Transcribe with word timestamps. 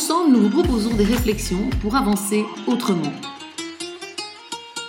Ensemble, 0.00 0.32
nous 0.32 0.48
vous 0.48 0.62
proposons 0.62 0.94
des 0.94 1.04
réflexions 1.04 1.68
pour 1.82 1.94
avancer 1.94 2.46
autrement. 2.66 3.12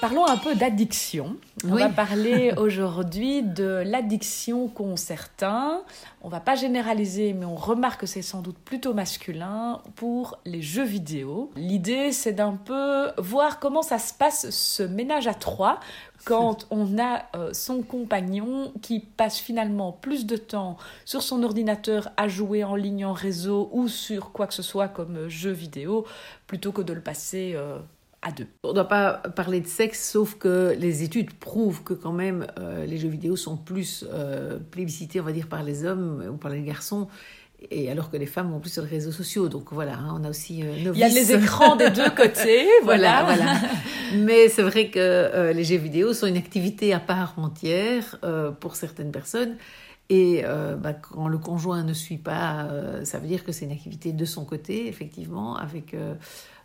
Parlons 0.01 0.25
un 0.25 0.37
peu 0.37 0.55
d'addiction. 0.55 1.37
On 1.63 1.75
va 1.75 1.89
parler 1.89 2.53
aujourd'hui 2.57 3.43
de 3.43 3.83
l'addiction 3.85 4.67
qu'ont 4.67 4.95
certains. 4.95 5.83
On 6.23 6.27
va 6.27 6.39
pas 6.39 6.55
généraliser, 6.55 7.33
mais 7.33 7.45
on 7.45 7.55
remarque 7.55 8.01
que 8.01 8.05
c'est 8.07 8.23
sans 8.23 8.41
doute 8.41 8.57
plutôt 8.57 8.95
masculin 8.95 9.79
pour 9.95 10.39
les 10.43 10.63
jeux 10.63 10.83
vidéo. 10.83 11.51
L'idée, 11.55 12.11
c'est 12.13 12.33
d'un 12.33 12.53
peu 12.53 13.11
voir 13.19 13.59
comment 13.59 13.83
ça 13.83 13.99
se 13.99 14.11
passe 14.11 14.49
ce 14.49 14.81
ménage 14.81 15.27
à 15.27 15.35
trois 15.35 15.79
quand 16.25 16.65
on 16.71 16.97
a 16.97 17.21
euh, 17.35 17.53
son 17.53 17.83
compagnon 17.83 18.73
qui 18.81 19.01
passe 19.01 19.37
finalement 19.37 19.91
plus 19.91 20.25
de 20.25 20.35
temps 20.35 20.77
sur 21.05 21.21
son 21.21 21.43
ordinateur 21.43 22.09
à 22.17 22.27
jouer 22.27 22.63
en 22.63 22.75
ligne 22.75 23.05
en 23.05 23.13
réseau 23.13 23.69
ou 23.71 23.87
sur 23.87 24.31
quoi 24.31 24.47
que 24.47 24.55
ce 24.55 24.63
soit 24.63 24.87
comme 24.87 25.17
euh, 25.17 25.29
jeu 25.29 25.51
vidéo 25.51 26.07
plutôt 26.47 26.71
que 26.71 26.81
de 26.81 26.93
le 26.93 27.01
passer 27.01 27.53
euh, 27.55 27.77
à 28.21 28.31
deux. 28.31 28.47
On 28.63 28.69
ne 28.69 28.73
doit 28.73 28.87
pas 28.87 29.13
parler 29.35 29.61
de 29.61 29.67
sexe, 29.67 30.11
sauf 30.11 30.35
que 30.35 30.75
les 30.77 31.03
études 31.03 31.33
prouvent 31.33 31.83
que 31.83 31.93
quand 31.93 32.11
même 32.13 32.45
les 32.85 32.97
jeux 32.97 33.09
vidéo 33.09 33.35
sont 33.35 33.57
plus 33.57 34.05
plébiscités, 34.69 35.19
on 35.19 35.23
va 35.23 35.31
dire, 35.31 35.47
par 35.47 35.63
les 35.63 35.85
hommes 35.85 36.23
ou 36.31 36.37
par 36.37 36.51
les 36.51 36.61
garçons 36.61 37.07
et 37.69 37.91
alors 37.91 38.09
que 38.09 38.17
les 38.17 38.25
femmes 38.25 38.51
vont 38.51 38.59
plus 38.59 38.71
sur 38.71 38.83
les 38.83 38.89
réseaux 38.89 39.11
sociaux. 39.11 39.49
Donc 39.49 39.71
voilà, 39.71 39.93
hein, 39.93 40.15
on 40.19 40.23
a 40.23 40.29
aussi 40.29 40.63
euh, 40.63 40.91
Il 40.93 40.97
y 40.97 41.03
a 41.03 41.09
les 41.09 41.33
écrans 41.33 41.75
des 41.75 41.91
deux 41.91 42.09
côtés, 42.09 42.67
voilà. 42.83 43.23
voilà, 43.23 43.53
Mais 44.15 44.49
c'est 44.49 44.63
vrai 44.63 44.89
que 44.89 44.99
euh, 44.99 45.53
les 45.53 45.63
jeux 45.63 45.77
vidéo 45.77 46.13
sont 46.13 46.27
une 46.27 46.37
activité 46.37 46.93
à 46.93 46.99
part 46.99 47.35
entière 47.37 48.17
euh, 48.23 48.51
pour 48.51 48.75
certaines 48.75 49.11
personnes. 49.11 49.57
Et 50.09 50.43
bah, 50.77 50.91
quand 50.91 51.29
le 51.29 51.37
conjoint 51.37 51.83
ne 51.83 51.93
suit 51.93 52.17
pas, 52.17 52.67
ça 53.05 53.17
veut 53.17 53.29
dire 53.29 53.45
que 53.45 53.53
c'est 53.53 53.63
une 53.63 53.71
activité 53.71 54.11
de 54.11 54.25
son 54.25 54.43
côté, 54.43 54.89
effectivement, 54.89 55.55
avec 55.55 55.95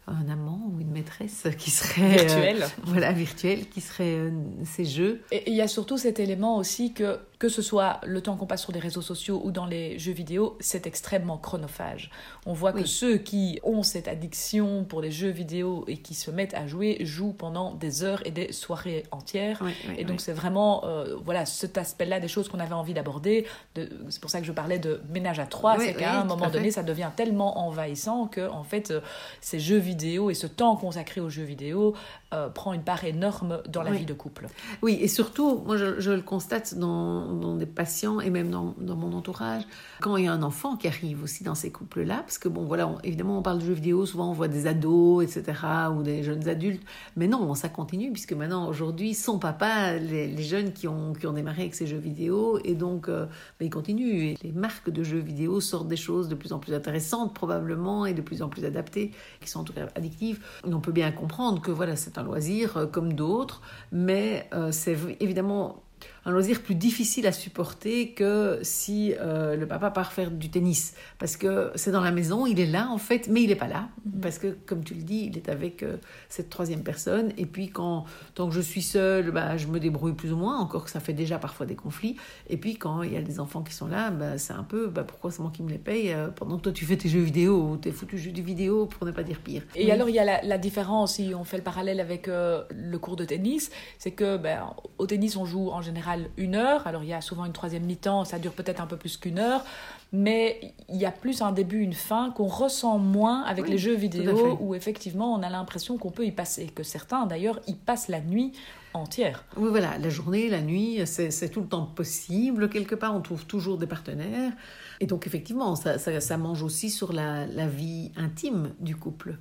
un 0.06 0.28
amant 0.28 0.60
ou 0.72 0.80
une 0.80 0.90
maîtresse 0.90 1.48
qui 1.58 1.70
serait 1.70 2.10
virtuelle, 2.10 2.66
voilà 2.84 3.12
virtuelle, 3.12 3.68
qui 3.68 3.80
serait 3.80 4.32
ces 4.64 4.84
jeux. 4.84 5.22
Et 5.32 5.50
il 5.50 5.56
y 5.56 5.60
a 5.60 5.68
surtout 5.68 5.98
cet 5.98 6.20
élément 6.20 6.56
aussi 6.58 6.92
que 6.92 7.18
que 7.38 7.48
ce 7.48 7.62
soit 7.62 8.00
le 8.04 8.20
temps 8.20 8.36
qu'on 8.36 8.46
passe 8.46 8.62
sur 8.62 8.72
les 8.72 8.80
réseaux 8.80 9.02
sociaux 9.02 9.40
ou 9.44 9.50
dans 9.50 9.66
les 9.66 9.98
jeux 9.98 10.12
vidéo, 10.12 10.56
c'est 10.60 10.86
extrêmement 10.86 11.36
chronophage. 11.36 12.10
On 12.46 12.52
voit 12.52 12.72
que 12.72 12.84
ceux 12.84 13.18
qui 13.18 13.58
ont 13.62 13.82
cette 13.82 14.08
addiction 14.08 14.84
pour 14.84 15.00
les 15.00 15.10
jeux 15.10 15.30
vidéo 15.30 15.84
et 15.86 15.98
qui 15.98 16.14
se 16.14 16.30
mettent 16.30 16.54
à 16.54 16.66
jouer 16.66 16.98
jouent 17.00 17.34
pendant 17.34 17.74
des 17.74 18.04
heures 18.04 18.26
et 18.26 18.30
des 18.30 18.52
soirées 18.52 19.04
entières. 19.10 19.62
et 19.96 20.04
donc 20.04 20.20
c'est 20.20 20.32
vraiment 20.32 20.84
euh, 20.84 21.16
voilà 21.24 21.44
cet 21.46 21.76
aspect-là 21.76 22.20
des 22.20 22.28
choses 22.28 22.48
qu'on 22.48 22.60
avait 22.60 22.74
envie 22.74 22.94
d'aborder. 22.94 23.46
C'est 23.74 24.20
pour 24.20 24.30
ça 24.30 24.40
que 24.40 24.46
je 24.46 24.52
parlais 24.52 24.78
de 24.78 25.00
ménage 25.10 25.38
à 25.38 25.46
trois. 25.46 25.78
c'est 25.78 25.94
qu'à 25.94 26.20
un 26.20 26.24
moment 26.24 26.48
donné, 26.50 26.70
ça 26.70 26.82
devient 26.82 27.10
tellement 27.14 27.66
envahissant 27.66 28.26
que 28.26 28.48
en 28.48 28.62
fait 28.62 28.90
euh, 28.90 29.00
ces 29.40 29.60
jeux 29.60 29.78
vidéo 29.78 30.30
et 30.30 30.34
ce 30.34 30.46
temps 30.46 30.76
consacré 30.76 31.20
aux 31.20 31.28
jeux 31.28 31.44
vidéo 31.44 31.94
euh, 32.34 32.48
prend 32.48 32.72
une 32.72 32.82
part 32.82 33.04
énorme 33.04 33.62
dans 33.68 33.82
la 33.82 33.92
vie 33.92 34.04
de 34.04 34.14
couple. 34.14 34.48
Oui, 34.82 34.98
et 35.00 35.08
surtout, 35.08 35.62
moi 35.64 35.76
je, 35.76 36.10
le 36.10 36.22
constate 36.22 36.74
dans, 36.74 37.25
dans, 37.26 37.56
des 37.56 37.66
patients 37.66 38.20
et 38.20 38.30
même 38.30 38.50
dans, 38.50 38.74
mon 38.78 39.12
entourage, 39.12 39.62
quand 40.00 40.16
il 40.16 40.24
y 40.24 40.28
a 40.28 40.32
un 40.32 40.42
enfant 40.42 40.76
qui 40.76 40.88
arrive 40.88 41.22
aussi 41.22 41.44
dans 41.44 41.54
ces 41.54 41.70
couples-là, 41.70 42.18
parce 42.18 42.38
que 42.38 42.48
bon 42.48 42.64
voilà, 42.64 42.94
évidemment 43.04 43.38
on 43.38 43.42
parle 43.42 43.58
de 43.58 43.64
jeux 43.64 43.72
vidéo, 43.72 44.06
souvent 44.06 44.30
on 44.30 44.32
voit 44.32 44.48
des 44.48 44.66
ados, 44.66 45.24
etc., 45.24 45.58
ou 45.96 46.02
des 46.02 46.22
jeunes 46.22 46.48
adultes, 46.48 46.82
mais 47.16 47.28
non, 47.28 47.54
ça 47.54 47.68
continue, 47.68 48.12
puisque 48.12 48.32
maintenant 48.32 48.68
aujourd'hui, 48.68 49.14
son 49.14 49.38
papa, 49.38 49.96
les, 49.96 50.36
jeunes 50.42 50.72
qui 50.72 50.86
ont, 50.86 51.12
qui 51.12 51.26
ont 51.26 51.32
démarré 51.32 51.62
avec 51.62 51.74
ces 51.74 51.86
jeux 51.86 51.98
vidéo, 51.98 52.58
et 52.64 52.74
donc 52.74 53.08
euh, 53.08 53.26
ben, 53.58 53.66
ils 53.66 53.70
continuent, 53.70 54.22
et 54.22 54.38
les 54.42 54.52
marques 54.52 54.90
de 54.90 55.02
jeux 55.02 55.18
vidéo 55.18 55.60
sortent 55.60 55.88
des 55.88 55.96
choses 55.96 56.28
de 56.28 56.34
plus 56.34 56.52
en 56.52 56.58
plus 56.58 56.74
intéressantes 56.74 57.34
probablement, 57.34 58.06
et 58.06 58.14
de 58.14 58.22
plus 58.22 58.42
en 58.42 58.48
plus 58.48 58.64
adaptées, 58.64 59.12
qui 59.40 59.48
sont 59.48 59.60
en 59.60 59.64
tout 59.64 59.72
cas 59.72 59.88
addictives. 59.94 60.40
Et 60.66 60.72
on 60.72 60.80
peut 60.80 60.92
bien 60.92 61.10
comprendre 61.12 61.60
que 61.60 61.70
voilà, 61.70 61.96
c'est 61.96 62.18
un 62.18 62.22
loisir 62.22 62.76
euh, 62.76 62.86
comme 62.86 63.12
d'autres, 63.12 63.60
mais 63.92 64.48
euh, 64.52 64.72
c'est 64.72 64.96
évidemment 65.20 65.82
un 66.26 66.32
loisir 66.32 66.60
plus 66.60 66.74
difficile 66.74 67.26
à 67.28 67.32
supporter 67.32 68.12
que 68.12 68.58
si 68.62 69.14
euh, 69.20 69.54
le 69.54 69.66
papa 69.66 69.92
part 69.92 70.12
faire 70.12 70.32
du 70.32 70.50
tennis. 70.50 70.94
Parce 71.20 71.36
que 71.36 71.70
c'est 71.76 71.92
dans 71.92 72.00
la 72.00 72.10
maison, 72.10 72.46
il 72.46 72.58
est 72.58 72.66
là 72.66 72.88
en 72.90 72.98
fait, 72.98 73.28
mais 73.28 73.42
il 73.42 73.48
n'est 73.48 73.54
pas 73.54 73.68
là. 73.68 73.88
Mhm. 74.04 74.20
Parce 74.20 74.38
que, 74.38 74.48
comme 74.66 74.82
tu 74.82 74.94
le 74.94 75.02
dis, 75.02 75.28
il 75.30 75.36
est 75.36 75.48
avec 75.48 75.84
euh, 75.84 75.98
cette 76.28 76.50
troisième 76.50 76.82
personne. 76.82 77.32
Et 77.38 77.46
puis, 77.46 77.68
quand, 77.68 78.06
tant 78.34 78.48
que 78.48 78.54
je 78.54 78.60
suis 78.60 78.82
seule, 78.82 79.30
bah, 79.30 79.56
je 79.56 79.68
me 79.68 79.78
débrouille 79.78 80.14
plus 80.14 80.32
ou 80.32 80.36
moins, 80.36 80.58
encore 80.58 80.84
que 80.84 80.90
ça 80.90 80.98
fait 80.98 81.12
déjà 81.12 81.38
parfois 81.38 81.64
des 81.64 81.76
conflits. 81.76 82.16
Et 82.50 82.56
puis, 82.56 82.76
quand 82.76 83.02
il 83.02 83.12
y 83.12 83.16
a 83.16 83.22
des 83.22 83.38
enfants 83.38 83.62
qui 83.62 83.72
sont 83.72 83.86
là, 83.86 84.10
bah, 84.10 84.36
c'est 84.36 84.52
un 84.52 84.64
peu 84.64 84.88
bah, 84.88 85.04
pourquoi 85.04 85.30
c'est 85.30 85.42
moi 85.42 85.52
qui 85.54 85.62
me 85.62 85.70
les 85.70 85.78
paye 85.78 86.12
euh, 86.12 86.28
pendant 86.28 86.56
que 86.56 86.62
toi 86.62 86.72
tu 86.72 86.84
fais 86.86 86.96
tes 86.96 87.08
jeux 87.08 87.20
vidéo 87.20 87.70
ou 87.70 87.76
tes 87.76 87.92
foutus 87.92 88.20
jeux 88.20 88.32
vidéo, 88.32 88.86
pour 88.86 89.06
ne 89.06 89.12
pas 89.12 89.22
dire 89.22 89.38
pire. 89.38 89.62
Et 89.76 89.92
alors, 89.92 90.08
il 90.08 90.16
y 90.16 90.18
a 90.18 90.24
la, 90.24 90.42
la, 90.42 90.58
différence, 90.58 91.14
si 91.14 91.32
on 91.36 91.44
fait 91.44 91.56
le 91.56 91.62
parallèle 91.62 92.00
avec 92.00 92.26
le 92.26 92.96
cours 92.96 93.14
de 93.14 93.24
tennis, 93.24 93.70
c'est 93.98 94.10
que 94.10 94.36
ben, 94.36 94.74
au 94.98 95.06
tennis, 95.06 95.36
on 95.36 95.44
joue 95.44 95.70
en 95.70 95.82
général 95.86 96.28
une 96.36 96.54
heure. 96.54 96.86
Alors 96.86 97.02
il 97.02 97.08
y 97.08 97.14
a 97.14 97.20
souvent 97.20 97.44
une 97.44 97.52
troisième 97.52 97.84
mi-temps, 97.84 98.24
ça 98.24 98.38
dure 98.38 98.52
peut-être 98.52 98.80
un 98.80 98.86
peu 98.86 98.96
plus 98.96 99.16
qu'une 99.16 99.38
heure, 99.38 99.64
mais 100.12 100.74
il 100.88 100.96
y 100.96 101.06
a 101.06 101.10
plus 101.10 101.42
un 101.42 101.52
début, 101.52 101.80
une 101.80 101.94
fin 101.94 102.30
qu'on 102.30 102.46
ressent 102.46 102.98
moins 102.98 103.42
avec 103.42 103.68
les 103.68 103.78
jeux 103.78 103.94
vidéo 103.94 104.58
où 104.60 104.74
effectivement 104.74 105.32
on 105.34 105.42
a 105.42 105.50
l'impression 105.50 105.98
qu'on 105.98 106.10
peut 106.10 106.26
y 106.26 106.32
passer, 106.32 106.66
que 106.66 106.82
certains 106.82 107.26
d'ailleurs 107.26 107.60
y 107.66 107.74
passent 107.74 108.08
la 108.08 108.20
nuit 108.20 108.52
entière. 108.96 109.44
Oui, 109.56 109.68
voilà, 109.70 109.98
la 109.98 110.08
journée, 110.08 110.48
la 110.48 110.60
nuit, 110.60 111.00
c'est 111.06 111.48
tout 111.48 111.60
le 111.60 111.68
temps 111.68 111.86
possible. 111.86 112.68
Quelque 112.68 112.94
part, 112.94 113.14
on 113.14 113.20
trouve 113.20 113.46
toujours 113.46 113.78
des 113.78 113.86
partenaires. 113.86 114.52
Et 115.00 115.06
donc, 115.06 115.26
effectivement, 115.26 115.76
ça, 115.76 115.98
ça, 115.98 116.36
mange 116.38 116.62
aussi 116.62 116.90
sur 116.90 117.12
la, 117.12 117.46
la, 117.46 117.66
vie 117.66 118.12
intime 118.16 118.72
du 118.80 118.96
couple. 118.96 119.36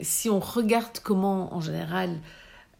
Si 0.00 0.30
on 0.30 0.40
regarde 0.40 0.98
comment, 1.02 1.54
en 1.54 1.60
général, 1.60 2.18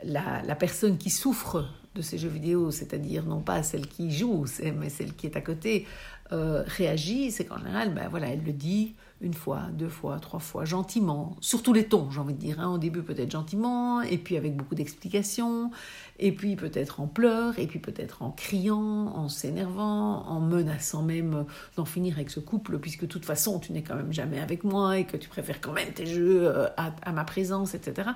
la, 0.02 0.42
la 0.42 0.54
personne 0.54 0.98
qui 0.98 1.10
souffre 1.10 1.66
de 1.94 2.02
ces 2.02 2.18
jeux 2.18 2.28
vidéo, 2.28 2.70
c'est-à-dire 2.70 3.24
non 3.24 3.40
pas 3.40 3.62
celle 3.62 3.86
qui 3.86 4.10
joue, 4.10 4.44
mais 4.78 4.88
celle 4.88 5.14
qui 5.14 5.26
est 5.26 5.36
à 5.36 5.40
côté, 5.40 5.86
euh, 6.32 6.64
réagit, 6.66 7.30
c'est 7.30 7.44
qu'en 7.44 7.58
général, 7.58 7.94
ben 7.94 8.08
voilà, 8.08 8.28
elle 8.28 8.42
le 8.42 8.52
dit 8.52 8.94
une 9.20 9.34
fois, 9.34 9.62
deux 9.72 9.88
fois, 9.88 10.18
trois 10.18 10.40
fois, 10.40 10.64
gentiment, 10.64 11.36
sur 11.40 11.62
tous 11.62 11.72
les 11.72 11.86
tons, 11.86 12.10
j'ai 12.10 12.20
envie 12.20 12.34
de 12.34 12.38
dire. 12.38 12.60
Hein. 12.60 12.74
Au 12.74 12.78
début, 12.78 13.02
peut-être 13.02 13.30
gentiment, 13.30 14.02
et 14.02 14.18
puis 14.18 14.36
avec 14.36 14.56
beaucoup 14.56 14.74
d'explications, 14.74 15.70
et 16.18 16.32
puis 16.32 16.56
peut-être 16.56 17.00
en 17.00 17.06
pleurs, 17.06 17.58
et 17.58 17.66
puis 17.66 17.78
peut-être 17.78 18.22
en 18.22 18.30
criant, 18.30 18.76
en 19.14 19.28
s'énervant, 19.28 20.26
en 20.26 20.40
menaçant 20.40 21.02
même 21.02 21.46
d'en 21.76 21.84
finir 21.84 22.16
avec 22.16 22.30
ce 22.30 22.40
couple, 22.40 22.78
puisque 22.78 23.02
de 23.02 23.06
toute 23.06 23.24
façon, 23.24 23.58
tu 23.58 23.72
n'es 23.72 23.82
quand 23.82 23.96
même 23.96 24.12
jamais 24.12 24.40
avec 24.40 24.62
moi, 24.64 24.98
et 24.98 25.06
que 25.06 25.16
tu 25.16 25.28
préfères 25.28 25.60
quand 25.60 25.72
même 25.72 25.92
tes 25.92 26.06
jeux 26.06 26.46
euh, 26.46 26.68
à 26.76 27.12
ma 27.12 27.24
présence, 27.24 27.74
etc. 27.74 28.10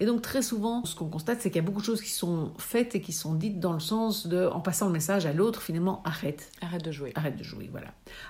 Et 0.00 0.06
donc 0.06 0.22
très 0.22 0.42
souvent, 0.42 0.84
ce 0.84 0.94
qu'on 0.94 1.08
constate, 1.08 1.40
c'est 1.40 1.50
qu'il 1.50 1.56
y 1.56 1.64
a 1.64 1.66
beaucoup 1.66 1.80
de 1.80 1.86
choses 1.86 2.02
qui 2.02 2.10
sont 2.10 2.52
faites 2.58 2.94
et 2.94 3.00
qui 3.00 3.12
sont 3.12 3.34
dites 3.34 3.60
dans 3.60 3.72
le 3.72 3.80
sens 3.80 4.26
de, 4.26 4.46
en 4.46 4.60
passant 4.60 4.86
le 4.86 4.92
message 4.92 5.26
à 5.26 5.32
l'autre, 5.32 5.62
finalement, 5.62 6.02
arrête. 6.04 6.50
Arrête 6.60 6.84
de 6.84 6.92
jouer. 6.92 7.12
Arrête 7.14 7.36
de 7.36 7.44
jouer, 7.44 7.68
voilà. 7.70 7.88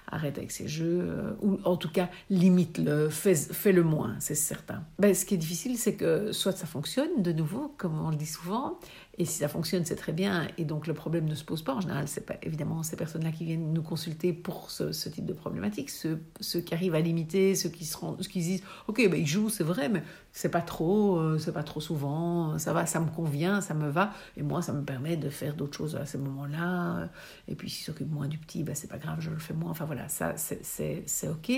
Arrête 0.08 0.38
avec 0.38 0.50
ces 0.50 0.68
jeux, 0.68 1.00
euh, 1.02 1.32
ou 1.40 1.58
en 1.64 1.76
tout 1.76 1.90
cas, 1.90 2.08
limite-le, 2.30 3.08
fais, 3.10 3.34
fais, 3.34 3.72
le 3.72 3.82
moins, 3.82 4.16
c'est 4.18 4.34
certain. 4.34 4.82
Ben, 4.98 5.14
ce 5.14 5.24
qui 5.24 5.34
est 5.34 5.38
difficile, 5.38 5.78
c'est 5.78 5.94
que 5.94 6.32
soit 6.32 6.52
ça 6.52 6.66
fonctionne, 6.66 7.22
de 7.22 7.32
nouveau, 7.32 7.74
comme 7.76 8.00
on 8.00 8.10
le 8.10 8.16
dit 8.16 8.26
souvent, 8.26 8.78
et 9.18 9.24
si 9.24 9.38
ça 9.38 9.48
fonctionne, 9.48 9.84
c'est 9.84 9.96
très 9.96 10.12
bien. 10.12 10.46
Et 10.58 10.64
donc 10.64 10.86
le 10.86 10.94
problème 10.94 11.26
ne 11.26 11.34
se 11.34 11.44
pose 11.44 11.62
pas. 11.62 11.74
En 11.74 11.80
général, 11.80 12.06
c'est 12.06 12.26
pas 12.26 12.34
évidemment 12.42 12.82
ces 12.82 12.96
personnes-là 12.96 13.32
qui 13.32 13.44
viennent 13.44 13.72
nous 13.72 13.82
consulter 13.82 14.32
pour 14.32 14.70
ce, 14.70 15.08
type 15.08 15.24
de 15.24 15.32
problématique. 15.32 15.90
Ceux, 15.90 16.20
ceux, 16.40 16.60
qui 16.60 16.74
arrivent 16.74 16.94
à 16.94 17.00
limiter, 17.00 17.54
ceux 17.54 17.70
qui 17.70 17.84
se 17.84 17.96
rendent, 17.96 18.22
ceux 18.22 18.28
qui 18.28 18.40
disent, 18.40 18.62
ok, 18.88 19.08
ben 19.08 19.18
ils 19.18 19.26
jouent, 19.26 19.48
c'est 19.48 19.64
vrai, 19.64 19.88
mais 19.88 20.02
c'est 20.32 20.50
pas 20.50 20.60
trop, 20.60 21.16
euh, 21.16 21.38
c'est 21.38 21.52
pas 21.56 21.62
trop 21.62 21.80
souvent. 21.80 22.58
Ça 22.58 22.74
va, 22.74 22.84
ça 22.84 23.00
me 23.00 23.08
convient, 23.08 23.62
ça 23.62 23.72
me 23.72 23.88
va. 23.88 24.12
Et 24.36 24.42
moi, 24.42 24.60
ça 24.60 24.74
me 24.74 24.84
permet 24.84 25.16
de 25.16 25.30
faire 25.30 25.54
d'autres 25.54 25.76
choses 25.76 25.96
à 25.96 26.04
ces 26.04 26.18
moments-là. 26.18 27.08
Et 27.48 27.54
puis 27.54 27.70
s'ils 27.70 27.86
s'occupent 27.86 28.12
moins 28.12 28.28
du 28.28 28.36
petit, 28.36 28.62
ben 28.62 28.74
c'est 28.74 28.88
pas 28.88 28.98
grave, 28.98 29.20
je 29.20 29.30
le 29.30 29.38
fais 29.38 29.54
moins. 29.54 29.70
Enfin 29.70 29.86
voilà, 29.86 30.06
ça 30.10 30.34
c'est 30.36 31.28
ok. 31.28 31.50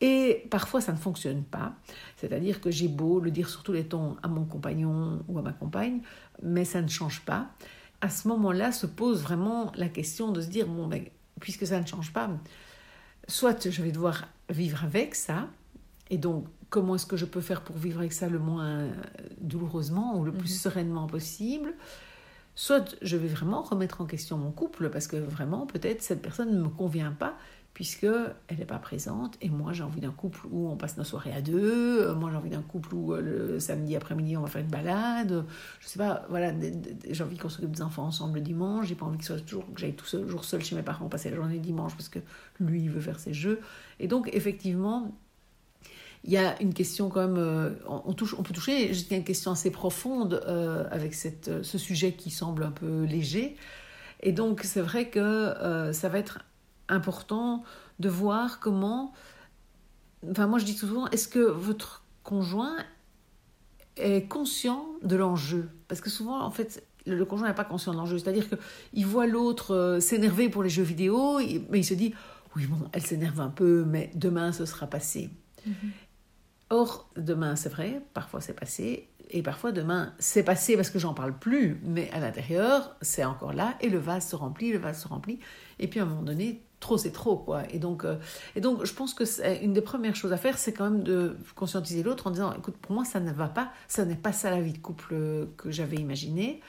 Et 0.00 0.46
parfois, 0.50 0.80
ça 0.80 0.92
ne 0.92 0.96
fonctionne 0.96 1.44
pas. 1.44 1.74
C'est-à-dire 2.16 2.62
que 2.62 2.70
j'ai 2.70 2.88
beau 2.88 3.20
le 3.20 3.30
dire 3.30 3.48
sur 3.50 3.62
tous 3.62 3.72
les 3.72 3.84
tons 3.84 4.16
à 4.22 4.28
mon 4.28 4.46
compagnon 4.46 5.22
ou 5.28 5.38
à 5.38 5.42
ma 5.42 5.52
compagne, 5.52 6.00
mais 6.42 6.64
ça 6.64 6.80
ne 6.80 6.88
change 6.88 7.20
pas. 7.26 7.50
À 8.00 8.08
ce 8.08 8.26
moment-là 8.28 8.72
se 8.72 8.86
pose 8.86 9.22
vraiment 9.22 9.70
la 9.76 9.88
question 9.88 10.32
de 10.32 10.40
se 10.40 10.48
dire, 10.48 10.66
bon, 10.66 10.88
ben, 10.88 11.04
puisque 11.40 11.66
ça 11.66 11.78
ne 11.78 11.86
change 11.86 12.12
pas, 12.12 12.30
soit 13.28 13.68
je 13.68 13.82
vais 13.82 13.92
devoir 13.92 14.28
vivre 14.48 14.82
avec 14.82 15.14
ça, 15.14 15.48
Et 16.10 16.18
donc, 16.18 16.46
comment 16.70 16.94
est-ce 16.94 17.06
que 17.06 17.16
je 17.16 17.24
peux 17.24 17.40
faire 17.40 17.62
pour 17.62 17.76
vivre 17.76 18.00
avec 18.00 18.12
ça 18.12 18.28
le 18.28 18.38
moins 18.38 18.88
douloureusement 19.40 20.18
ou 20.18 20.24
le 20.24 20.32
plus 20.32 20.50
mhm. 20.50 20.58
sereinement 20.58 21.06
possible 21.06 21.74
Soit 22.56 22.96
je 23.02 23.16
vais 23.16 23.26
vraiment 23.26 23.62
remettre 23.62 24.00
en 24.00 24.06
question 24.06 24.38
mon 24.38 24.52
couple 24.52 24.88
parce 24.88 25.08
que 25.08 25.16
vraiment, 25.16 25.66
peut-être, 25.66 26.02
cette 26.02 26.22
personne 26.22 26.54
ne 26.54 26.62
me 26.62 26.68
convient 26.68 27.10
pas 27.10 27.36
puisque 27.74 28.04
elle 28.04 28.58
n'est 28.58 28.64
pas 28.64 28.78
présente 28.78 29.36
et 29.42 29.50
moi 29.50 29.72
j'ai 29.72 29.82
envie 29.82 30.00
d'un 30.00 30.12
couple 30.12 30.46
où 30.52 30.68
on 30.68 30.76
passe 30.76 30.96
nos 30.96 31.02
soirées 31.02 31.32
à 31.32 31.42
deux, 31.42 32.02
euh, 32.02 32.14
moi 32.14 32.30
j'ai 32.30 32.36
envie 32.36 32.50
d'un 32.50 32.62
couple 32.62 32.94
où 32.94 33.12
euh, 33.12 33.20
le 33.20 33.58
samedi 33.58 33.96
après-midi 33.96 34.36
on 34.36 34.42
va 34.42 34.46
faire 34.46 34.60
une 34.62 34.68
balade, 34.68 35.44
je 35.80 35.88
sais 35.88 35.98
pas, 35.98 36.24
voilà, 36.30 36.52
j'ai 37.10 37.24
envie 37.24 37.36
qu'on 37.36 37.48
s'occupe 37.48 37.72
des 37.72 37.82
enfants 37.82 38.04
ensemble 38.04 38.36
le 38.36 38.42
dimanche, 38.42 38.86
j'ai 38.86 38.94
pas 38.94 39.04
envie 39.06 39.18
que, 39.18 39.24
soit 39.24 39.40
toujours, 39.40 39.66
que 39.74 39.80
j'aille 39.80 39.96
tout 39.96 40.06
seul, 40.06 40.28
jour 40.28 40.44
seul 40.44 40.62
chez 40.62 40.76
mes 40.76 40.84
parents 40.84 41.08
passer 41.08 41.30
la 41.30 41.36
journée 41.36 41.58
dimanche 41.58 41.94
parce 41.94 42.08
que 42.08 42.20
lui 42.60 42.82
il 42.84 42.90
veut 42.90 43.00
faire 43.00 43.18
ses 43.18 43.34
jeux. 43.34 43.60
Et 43.98 44.06
donc 44.06 44.30
effectivement, 44.32 45.12
il 46.24 46.32
y 46.32 46.36
a 46.36 46.60
une 46.62 46.72
question 46.72 47.10
quand 47.10 47.20
même, 47.20 47.36
euh, 47.36 47.70
on, 47.86 48.12
touche, 48.14 48.34
on 48.38 48.42
peut 48.42 48.54
toucher, 48.54 48.90
a 48.90 49.14
une 49.14 49.24
question 49.24 49.52
assez 49.52 49.70
profonde 49.70 50.42
avec 50.90 51.14
cette, 51.14 51.62
ce 51.62 51.78
sujet 51.78 52.12
qui 52.12 52.30
semble 52.30 52.64
un 52.64 52.70
peu 52.70 53.04
léger. 53.04 53.56
Et 54.20 54.32
donc 54.32 54.62
c'est 54.64 54.80
vrai 54.80 55.10
que 55.10 55.90
ça 55.92 56.08
va 56.08 56.18
être 56.18 56.40
important 56.88 57.62
de 57.98 58.08
voir 58.08 58.60
comment. 58.60 59.12
Enfin, 60.30 60.46
moi 60.46 60.58
je 60.58 60.64
dis 60.64 60.72
souvent, 60.72 61.06
est-ce 61.08 61.28
que 61.28 61.38
votre 61.38 62.04
conjoint 62.22 62.76
est 63.96 64.26
conscient 64.28 64.86
de 65.02 65.16
l'enjeu? 65.16 65.68
Parce 65.88 66.00
que 66.00 66.10
souvent, 66.10 66.40
en 66.40 66.50
fait, 66.50 66.84
le, 67.06 67.24
conjoint 67.24 67.48
n'est 67.48 67.54
pas 67.54 67.64
conscient 67.64 67.92
de 67.92 67.98
l'enjeu. 67.98 68.18
C'est-à-dire 68.18 68.46
qu'il 68.48 69.06
voit 69.06 69.26
l'autre 69.26 69.74
euh, 69.74 70.00
s'énerver 70.00 70.48
pour 70.48 70.62
les 70.62 70.70
jeux 70.70 70.82
vidéo, 70.82 71.38
mais 71.70 71.80
il 71.80 71.84
se 71.84 71.94
dit, 71.94 72.14
oui, 72.56 72.66
bon, 72.66 72.88
elle 72.92 73.04
s'énerve 73.04 73.40
un 73.40 73.50
peu, 73.50 73.84
mais 73.84 74.10
demain 74.14 74.52
ce 74.52 74.64
sera 74.64 74.86
passé. 74.86 75.30
Mm-hmm. 75.68 75.72
Or, 76.70 77.10
demain, 77.16 77.56
c'est 77.56 77.68
vrai, 77.68 78.00
parfois 78.14 78.40
c'est 78.40 78.54
passé, 78.54 79.08
et 79.30 79.42
parfois 79.42 79.72
demain, 79.72 80.12
c'est 80.18 80.42
passé 80.42 80.76
parce 80.76 80.90
que 80.90 80.98
j'en 80.98 81.14
parle 81.14 81.38
plus, 81.38 81.80
mais 81.84 82.10
à 82.12 82.20
l'intérieur, 82.20 82.96
c'est 83.00 83.24
encore 83.24 83.52
là, 83.52 83.74
et 83.80 83.88
le 83.88 83.98
vase 83.98 84.28
se 84.28 84.36
remplit, 84.36 84.72
le 84.72 84.78
vase 84.78 85.02
se 85.02 85.08
remplit, 85.08 85.38
et 85.78 85.88
puis 85.88 86.00
à 86.00 86.04
un 86.04 86.06
moment 86.06 86.22
donné, 86.22 86.62
trop 86.84 86.98
c'est 86.98 87.12
trop 87.12 87.36
quoi. 87.36 87.62
Et 87.70 87.78
donc 87.78 88.04
euh, 88.04 88.16
et 88.54 88.60
donc 88.60 88.84
je 88.84 88.92
pense 88.92 89.14
que 89.14 89.24
une 89.62 89.72
des 89.72 89.80
premières 89.80 90.14
choses 90.14 90.32
à 90.32 90.36
faire 90.36 90.58
c'est 90.58 90.72
quand 90.72 90.90
même 90.90 91.02
de 91.02 91.36
conscientiser 91.54 92.02
l'autre 92.02 92.26
en 92.26 92.30
disant 92.30 92.52
écoute 92.52 92.76
pour 92.76 92.92
moi 92.92 93.04
ça 93.04 93.20
ne 93.20 93.32
va 93.32 93.48
pas 93.48 93.72
ça 93.88 94.04
n'est 94.04 94.14
pas 94.14 94.32
ça 94.32 94.50
la 94.50 94.60
vie 94.60 94.74
de 94.74 94.78
couple 94.78 95.14
que 95.56 95.70
j'avais 95.70 95.96
imaginé 95.96 96.60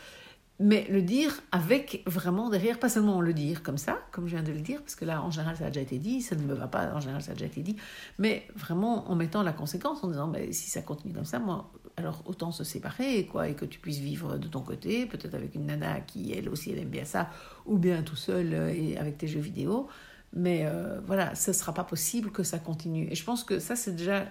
mais 0.59 0.87
le 0.89 1.01
dire 1.01 1.41
avec 1.51 2.01
vraiment 2.05 2.49
derrière, 2.49 2.79
pas 2.79 2.87
seulement 2.87 3.19
le 3.19 3.33
dire 3.33 3.61
comme 3.61 3.77
ça, 3.77 3.99
comme 4.11 4.25
je 4.27 4.35
viens 4.35 4.43
de 4.43 4.53
le 4.53 4.61
dire, 4.61 4.79
parce 4.79 4.95
que 4.95 5.03
là, 5.03 5.21
en 5.21 5.29
général, 5.29 5.57
ça 5.57 5.65
a 5.65 5.67
déjà 5.67 5.81
été 5.81 5.99
dit, 5.99 6.21
ça 6.21 6.35
ne 6.35 6.43
me 6.43 6.53
va 6.53 6.67
pas, 6.67 6.93
en 6.93 7.01
général, 7.01 7.21
ça 7.21 7.31
a 7.31 7.33
déjà 7.33 7.45
été 7.45 7.61
dit, 7.61 7.75
mais 8.19 8.47
vraiment 8.55 9.09
en 9.11 9.15
mettant 9.15 9.43
la 9.43 9.51
conséquence, 9.51 10.01
en 10.03 10.07
disant, 10.07 10.31
si 10.51 10.69
ça 10.69 10.81
continue 10.81 11.13
comme 11.13 11.25
ça, 11.25 11.39
moi, 11.39 11.73
alors 11.97 12.23
autant 12.25 12.53
se 12.53 12.63
séparer, 12.63 13.25
quoi, 13.25 13.49
et 13.49 13.55
que 13.55 13.65
tu 13.65 13.79
puisses 13.79 13.99
vivre 13.99 14.37
de 14.37 14.47
ton 14.47 14.61
côté, 14.61 15.05
peut-être 15.07 15.35
avec 15.35 15.55
une 15.55 15.65
nana 15.65 15.99
qui, 15.99 16.31
elle 16.31 16.47
aussi, 16.47 16.71
elle 16.71 16.79
aime 16.79 16.89
bien 16.89 17.05
ça, 17.05 17.29
ou 17.65 17.77
bien 17.77 18.01
tout 18.01 18.15
seul 18.15 18.53
euh, 18.53 18.73
et 18.73 18.97
avec 18.97 19.17
tes 19.17 19.27
jeux 19.27 19.41
vidéo, 19.41 19.89
mais 20.31 20.65
euh, 20.65 21.01
voilà, 21.05 21.35
ce 21.35 21.51
ne 21.51 21.55
sera 21.55 21.73
pas 21.73 21.83
possible 21.83 22.31
que 22.31 22.43
ça 22.43 22.59
continue. 22.59 23.07
Et 23.11 23.15
je 23.15 23.23
pense 23.25 23.43
que 23.43 23.59
ça, 23.59 23.75
c'est 23.75 23.95
déjà 23.95 24.25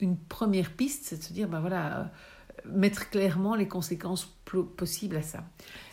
une 0.00 0.18
première 0.18 0.72
piste, 0.72 1.04
c'est 1.06 1.16
de 1.16 1.22
se 1.22 1.32
dire, 1.32 1.48
ben 1.48 1.60
voilà... 1.60 2.10
Mettre 2.64 3.10
clairement 3.10 3.54
les 3.54 3.68
conséquences 3.68 4.28
possibles 4.76 5.16
à 5.16 5.22
ça. 5.22 5.44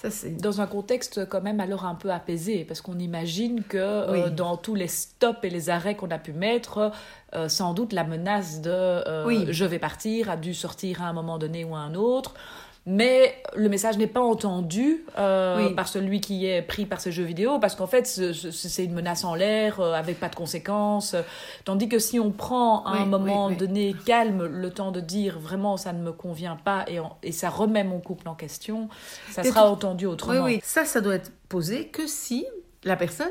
ça 0.01 0.09
dans 0.29 0.61
un 0.61 0.67
contexte 0.67 1.27
quand 1.29 1.41
même 1.41 1.59
alors 1.59 1.85
un 1.85 1.95
peu 1.95 2.11
apaisé, 2.11 2.65
parce 2.65 2.81
qu'on 2.81 2.97
imagine 2.97 3.63
que 3.63 3.77
euh, 3.77 4.29
dans 4.29 4.57
tous 4.57 4.75
les 4.75 4.87
stops 4.87 5.43
et 5.43 5.49
les 5.49 5.69
arrêts 5.69 5.95
qu'on 5.95 6.09
a 6.09 6.17
pu 6.17 6.33
mettre, 6.33 6.91
euh, 7.35 7.49
sans 7.49 7.73
doute 7.73 7.93
la 7.93 8.03
menace 8.03 8.61
de 8.61 8.69
euh, 8.69 9.51
je 9.51 9.65
vais 9.65 9.79
partir 9.79 10.29
a 10.29 10.37
dû 10.37 10.53
sortir 10.53 11.03
à 11.03 11.07
un 11.07 11.13
moment 11.13 11.37
donné 11.37 11.63
ou 11.63 11.75
à 11.75 11.79
un 11.79 11.93
autre 11.93 12.33
mais 12.89 13.35
le 13.53 13.67
message 13.67 13.97
n'est 13.97 14.07
pas 14.07 14.21
entendu 14.21 15.03
euh, 15.19 15.73
par 15.73 15.89
celui 15.89 16.21
qui 16.21 16.45
est 16.45 16.61
pris 16.61 16.85
par 16.85 17.01
ces 17.01 17.11
jeux 17.11 17.25
vidéo, 17.25 17.59
parce 17.59 17.75
qu'en 17.75 17.85
fait, 17.85 18.07
c'est 18.07 18.85
une 18.85 18.93
menace 18.93 19.25
en 19.25 19.35
l'air, 19.35 19.81
euh, 19.81 19.91
avec 19.91 20.21
pas 20.21 20.29
de 20.29 20.35
conséquences. 20.35 21.13
Tandis 21.65 21.89
que 21.89 21.99
si 21.99 22.17
on 22.17 22.31
prend 22.31 22.85
à 22.85 22.91
un 22.91 23.05
moment 23.05 23.51
donné 23.51 23.93
calme 24.05 24.45
le 24.45 24.69
temps 24.69 24.93
de 24.93 25.01
dire 25.01 25.37
vraiment 25.37 25.75
ça 25.75 25.91
ne 25.91 26.01
me 26.01 26.13
convient 26.13 26.55
pas 26.55 26.85
et, 26.87 26.99
et 27.23 27.33
ça 27.33 27.49
remet 27.49 27.83
mon 27.83 27.99
couple 27.99 28.29
en 28.29 28.35
question, 28.35 28.87
ça 29.31 29.43
sera 29.43 29.69
entendu 29.69 30.05
autrement. 30.05 30.45
Oui, 30.45 30.53
oui, 30.55 30.59
ça, 30.63 30.85
ça 30.85 31.01
doit 31.01 31.15
être 31.15 31.33
posé 31.49 31.89
que 31.89 32.07
si 32.07 32.45
la 32.85 32.95
personne, 32.95 33.27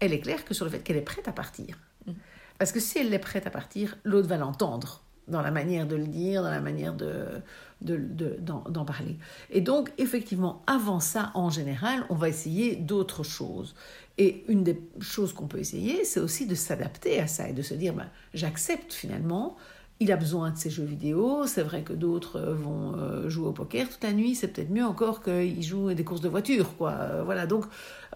elle 0.00 0.12
est 0.12 0.20
claire 0.20 0.44
que 0.44 0.52
sur 0.52 0.64
le 0.64 0.70
fait 0.72 0.80
qu'elle 0.80 0.96
est 0.96 1.00
prête 1.00 1.28
à 1.28 1.32
partir. 1.32 1.78
Mm. 2.06 2.12
Parce 2.58 2.72
que 2.72 2.80
si 2.80 2.98
elle 2.98 3.14
est 3.14 3.20
prête 3.20 3.46
à 3.46 3.50
partir, 3.50 3.98
l'autre 4.02 4.26
va 4.26 4.36
l'entendre 4.36 5.02
dans 5.28 5.42
la 5.42 5.50
manière 5.50 5.86
de 5.86 5.96
le 5.96 6.06
dire, 6.06 6.42
dans 6.42 6.50
la 6.50 6.60
manière 6.60 6.94
de 6.94 7.42
d'en 7.80 8.84
parler. 8.84 9.16
Et 9.50 9.60
donc, 9.60 9.92
effectivement, 9.98 10.62
avant 10.66 11.00
ça, 11.00 11.30
en 11.34 11.50
général, 11.50 12.06
on 12.08 12.14
va 12.14 12.28
essayer 12.28 12.76
d'autres 12.76 13.22
choses. 13.22 13.74
Et 14.18 14.44
une 14.48 14.64
des 14.64 14.80
choses 15.00 15.32
qu'on 15.32 15.46
peut 15.46 15.58
essayer, 15.58 16.04
c'est 16.04 16.20
aussi 16.20 16.46
de 16.46 16.54
s'adapter 16.54 17.20
à 17.20 17.26
ça 17.26 17.48
et 17.48 17.52
de 17.52 17.62
se 17.62 17.74
dire, 17.74 17.92
ben, 17.92 18.08
j'accepte 18.32 18.92
finalement, 18.92 19.56
il 20.00 20.12
a 20.12 20.16
besoin 20.16 20.50
de 20.50 20.58
ces 20.58 20.70
jeux 20.70 20.84
vidéo, 20.84 21.46
c'est 21.46 21.62
vrai 21.62 21.82
que 21.82 21.92
d'autres 21.92 22.40
vont 22.40 22.94
euh, 22.96 23.28
jouer 23.28 23.48
au 23.48 23.52
poker 23.52 23.88
toute 23.88 24.02
la 24.02 24.12
nuit, 24.12 24.34
c'est 24.34 24.48
peut-être 24.48 24.70
mieux 24.70 24.84
encore 24.84 25.22
qu'il 25.22 25.62
joue 25.62 25.92
des 25.94 26.04
courses 26.04 26.20
de 26.20 26.28
voiture, 26.28 26.76
quoi. 26.76 26.92
Euh, 26.92 27.22
voilà, 27.24 27.46
donc 27.46 27.64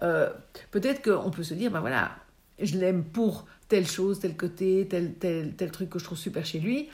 euh, 0.03 0.29
peut-être 0.69 1.01
qu'on 1.01 1.31
peut 1.31 1.43
se 1.43 1.53
dire, 1.53 1.71
ben 1.71 1.79
voilà, 1.79 2.11
je 2.59 2.77
l'aime 2.77 3.03
pour 3.03 3.45
telle 3.67 3.87
chose, 3.87 4.19
tel 4.19 4.35
côté, 4.35 4.87
tel, 4.89 5.13
tel, 5.13 5.55
tel 5.55 5.71
truc 5.71 5.89
que 5.89 5.99
je 5.99 6.03
trouve 6.03 6.17
super 6.17 6.45
chez 6.45 6.59
lui. 6.59 6.89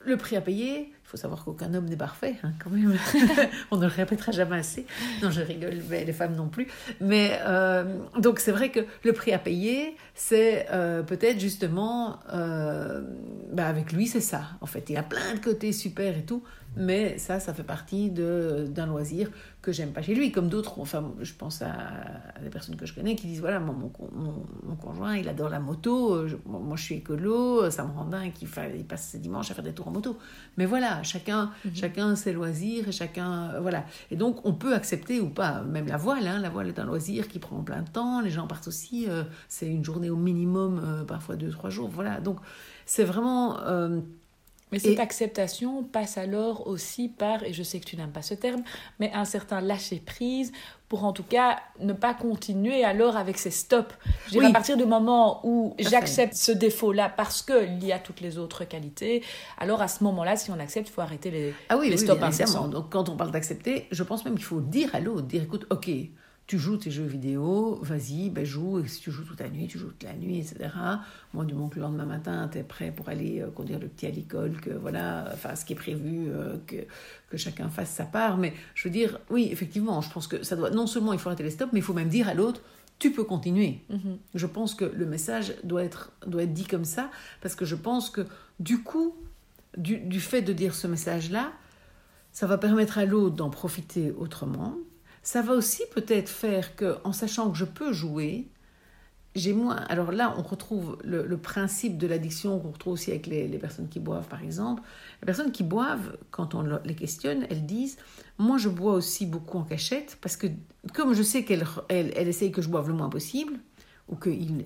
Le 0.00 0.16
prix 0.16 0.36
à 0.36 0.40
payer, 0.40 0.92
il 1.06 1.10
faut 1.10 1.16
savoir 1.16 1.44
qu'aucun 1.44 1.72
homme 1.72 1.84
n'est 1.84 1.96
parfait, 1.96 2.34
hein, 2.42 2.50
quand 2.58 2.68
même. 2.68 2.92
On 3.70 3.76
ne 3.76 3.82
le 3.82 3.86
répétera 3.86 4.32
jamais 4.32 4.56
assez. 4.56 4.86
Non, 5.22 5.30
je 5.30 5.40
rigole, 5.40 5.76
mais 5.88 6.04
les 6.04 6.12
femmes 6.12 6.34
non 6.34 6.48
plus. 6.48 6.66
Mais 7.00 7.38
euh, 7.46 7.84
donc, 8.18 8.40
c'est 8.40 8.50
vrai 8.50 8.70
que 8.70 8.80
le 9.04 9.12
prix 9.12 9.32
à 9.32 9.38
payer, 9.38 9.96
c'est 10.16 10.66
euh, 10.72 11.04
peut-être 11.04 11.38
justement, 11.38 12.18
euh, 12.32 13.02
bah, 13.52 13.68
avec 13.68 13.92
lui, 13.92 14.08
c'est 14.08 14.20
ça. 14.20 14.42
En 14.60 14.66
fait, 14.66 14.90
il 14.90 14.96
a 14.96 15.04
plein 15.04 15.34
de 15.34 15.38
côtés 15.38 15.70
super 15.70 16.18
et 16.18 16.24
tout, 16.24 16.42
mais 16.76 17.18
ça, 17.18 17.38
ça 17.38 17.54
fait 17.54 17.62
partie 17.62 18.10
d'un 18.10 18.86
loisir 18.86 19.30
que 19.62 19.72
j'aime 19.72 19.92
pas 19.92 20.02
chez 20.02 20.14
lui, 20.14 20.32
comme 20.32 20.48
d'autres. 20.48 20.80
Enfin, 20.80 21.12
je 21.22 21.32
pense 21.32 21.62
à, 21.62 21.70
des 22.42 22.50
personnes 22.50 22.76
que 22.76 22.84
je 22.84 22.94
connais 22.94 23.14
qui 23.14 23.28
disent 23.28 23.40
voilà, 23.40 23.60
mon, 23.60 23.74
mon, 24.12 24.76
conjoint, 24.76 25.16
il 25.16 25.28
adore 25.28 25.48
la 25.48 25.60
moto. 25.60 26.26
Moi, 26.44 26.76
je 26.76 26.82
suis 26.82 26.96
écolo, 26.96 27.70
ça 27.70 27.84
me 27.84 27.92
rend 27.92 28.04
dingue 28.04 28.32
qu'il 28.32 28.48
passe 28.48 29.08
ses 29.08 29.18
dimanches 29.18 29.50
à 29.52 29.54
faire 29.54 29.64
des 29.64 29.72
tours 29.72 29.88
en 29.88 29.92
moto. 29.92 30.18
Mais 30.56 30.66
voilà, 30.66 30.95
chacun, 31.02 31.50
mhm. 31.64 31.74
chacun 31.74 32.16
ses 32.16 32.32
loisirs 32.32 32.88
et 32.88 32.92
chacun 32.92 33.50
euh, 33.54 33.60
voilà. 33.60 33.84
Et 34.10 34.16
donc, 34.16 34.44
on 34.44 34.52
peut 34.52 34.74
accepter 34.74 35.20
ou 35.20 35.28
pas. 35.28 35.62
Même 35.62 35.86
la 35.86 35.96
voile, 35.96 36.26
hein, 36.26 36.38
la 36.38 36.48
voile 36.48 36.68
est 36.68 36.78
un 36.78 36.84
loisir 36.84 37.28
qui 37.28 37.38
prend 37.38 37.62
plein 37.62 37.82
de 37.82 37.88
temps. 37.88 38.20
Les 38.20 38.30
gens 38.30 38.46
partent 38.46 38.68
aussi. 38.68 39.06
Euh, 39.08 39.24
c'est 39.48 39.66
une 39.66 39.84
journée 39.84 40.10
au 40.10 40.16
minimum, 40.16 41.04
parfois 41.06 41.36
deux 41.36 41.50
trois 41.50 41.70
jours. 41.70 41.88
Voilà. 41.88 42.20
Donc, 42.20 42.38
c'est 42.84 43.04
vraiment 43.04 43.58
mais 44.72 44.80
cette 44.80 44.98
acceptation 44.98 45.84
passe 45.84 46.18
alors 46.18 46.66
aussi 46.66 47.08
par, 47.08 47.44
et 47.44 47.52
je 47.52 47.62
sais 47.62 47.78
que 47.78 47.84
tu 47.84 47.96
n'aimes 47.96 48.10
pas 48.10 48.22
ce 48.22 48.34
terme, 48.34 48.62
mais 48.98 49.12
un 49.12 49.24
certain 49.24 49.60
lâcher-prise 49.60 50.50
pour 50.88 51.04
en 51.04 51.12
tout 51.12 51.22
cas 51.22 51.58
ne 51.80 51.92
pas 51.92 52.14
continuer 52.14 52.84
alors 52.84 53.16
avec 53.16 53.38
ces 53.38 53.50
stops. 53.50 53.94
Je 54.32 54.38
à 54.40 54.50
partir 54.50 54.76
du 54.76 54.84
moment 54.84 55.40
où 55.44 55.74
j'accepte 55.78 56.34
ce 56.34 56.52
défaut-là 56.52 57.08
parce 57.08 57.42
qu'il 57.42 57.84
y 57.84 57.92
a 57.92 57.98
toutes 57.98 58.20
les 58.20 58.38
autres 58.38 58.64
qualités, 58.64 59.22
alors 59.58 59.82
à 59.82 59.88
ce 59.88 60.02
moment-là, 60.04 60.36
si 60.36 60.50
on 60.50 60.58
accepte, 60.58 60.88
il 60.88 60.92
faut 60.92 61.00
arrêter 61.00 61.30
les, 61.30 61.54
ah 61.68 61.76
oui, 61.76 61.88
les 61.88 62.02
oui, 62.02 62.18
stops 62.18 62.70
Donc 62.70 62.90
quand 62.90 63.08
on 63.08 63.16
parle 63.16 63.30
d'accepter, 63.30 63.86
je 63.90 64.02
pense 64.02 64.24
même 64.24 64.34
qu'il 64.34 64.44
faut 64.44 64.60
dire 64.60 64.94
à 64.94 65.00
l'autre, 65.00 65.26
dire 65.26 65.44
écoute, 65.44 65.66
ok, 65.70 65.90
tu 66.46 66.58
joues 66.58 66.76
tes 66.76 66.92
jeux 66.92 67.04
vidéo, 67.04 67.80
vas-y, 67.82 68.30
ben 68.30 68.44
joue, 68.44 68.78
et 68.78 68.86
si 68.86 69.00
tu 69.00 69.10
joues 69.10 69.24
toute 69.24 69.40
la 69.40 69.48
nuit, 69.48 69.66
tu 69.66 69.78
joues 69.78 69.88
toute 69.88 70.04
la 70.04 70.14
nuit, 70.14 70.38
etc. 70.38 70.70
Moi, 71.34 71.44
du 71.44 71.54
moment 71.54 71.68
que 71.68 71.76
le 71.76 71.82
lendemain 71.82 72.06
matin, 72.06 72.48
tu 72.50 72.58
es 72.58 72.62
prêt 72.62 72.92
pour 72.92 73.08
aller 73.08 73.40
euh, 73.40 73.50
conduire 73.50 73.80
le 73.80 73.88
petit 73.88 74.06
à 74.06 74.10
l'école, 74.10 74.60
que 74.60 74.70
voilà, 74.70 75.28
enfin, 75.32 75.56
ce 75.56 75.64
qui 75.64 75.72
est 75.72 75.76
prévu, 75.76 76.28
euh, 76.28 76.56
que, 76.68 76.76
que 77.30 77.36
chacun 77.36 77.68
fasse 77.68 77.90
sa 77.90 78.04
part. 78.04 78.38
Mais 78.38 78.54
je 78.74 78.86
veux 78.86 78.92
dire, 78.92 79.18
oui, 79.28 79.48
effectivement, 79.50 80.00
je 80.00 80.12
pense 80.12 80.28
que 80.28 80.44
ça 80.44 80.54
doit, 80.54 80.70
non 80.70 80.86
seulement 80.86 81.12
il 81.12 81.18
faut 81.18 81.28
arrêter 81.28 81.42
les 81.42 81.50
stops, 81.50 81.72
mais 81.72 81.80
il 81.80 81.84
faut 81.84 81.94
même 81.94 82.08
dire 82.08 82.28
à 82.28 82.34
l'autre, 82.34 82.62
tu 83.00 83.10
peux 83.10 83.24
continuer. 83.24 83.80
Mm-hmm. 83.90 84.16
Je 84.36 84.46
pense 84.46 84.76
que 84.76 84.84
le 84.84 85.04
message 85.04 85.54
doit 85.64 85.82
être, 85.82 86.12
doit 86.28 86.44
être 86.44 86.54
dit 86.54 86.66
comme 86.66 86.84
ça, 86.84 87.10
parce 87.42 87.56
que 87.56 87.64
je 87.64 87.74
pense 87.74 88.08
que 88.08 88.24
du 88.60 88.84
coup, 88.84 89.16
du, 89.76 89.98
du 89.98 90.20
fait 90.20 90.42
de 90.42 90.52
dire 90.52 90.76
ce 90.76 90.86
message-là, 90.86 91.52
ça 92.30 92.46
va 92.46 92.56
permettre 92.56 92.98
à 92.98 93.04
l'autre 93.04 93.34
d'en 93.34 93.50
profiter 93.50 94.12
autrement 94.12 94.76
ça 95.26 95.42
va 95.42 95.54
aussi 95.54 95.82
peut-être 95.92 96.28
faire 96.28 96.76
que, 96.76 96.98
en 97.02 97.12
sachant 97.12 97.50
que 97.50 97.58
je 97.58 97.64
peux 97.64 97.92
jouer, 97.92 98.46
j'ai 99.34 99.52
moins. 99.52 99.74
Alors 99.88 100.12
là, 100.12 100.32
on 100.38 100.42
retrouve 100.42 100.98
le, 101.02 101.36
principe 101.36 101.98
de 101.98 102.06
l'addiction 102.06 102.60
qu'on 102.60 102.70
retrouve 102.70 102.92
aussi 102.92 103.10
avec 103.10 103.26
les, 103.26 103.48
personnes 103.58 103.88
qui 103.88 103.98
boivent, 103.98 104.28
par 104.28 104.44
exemple. 104.44 104.84
Les 105.20 105.26
personnes 105.26 105.50
qui 105.50 105.64
boivent, 105.64 106.16
quand 106.30 106.54
on 106.54 106.78
les 106.84 106.94
questionne, 106.94 107.44
elles 107.50 107.66
disent 107.66 107.96
Moi, 108.38 108.56
je 108.56 108.68
bois 108.68 108.92
aussi 108.92 109.26
beaucoup 109.26 109.58
en 109.58 109.64
cachette 109.64 110.16
parce 110.20 110.36
que, 110.36 110.46
comme 110.94 111.12
je 111.12 111.24
sais 111.24 111.44
qu'elle 111.44 111.66
elle, 111.88 112.12
elle 112.14 112.28
essaye 112.28 112.52
que 112.52 112.62
je 112.62 112.68
boive 112.68 112.86
le 112.86 112.94
moins 112.94 113.08
possible, 113.08 113.58
ou 114.06 114.14
qu'il 114.14 114.64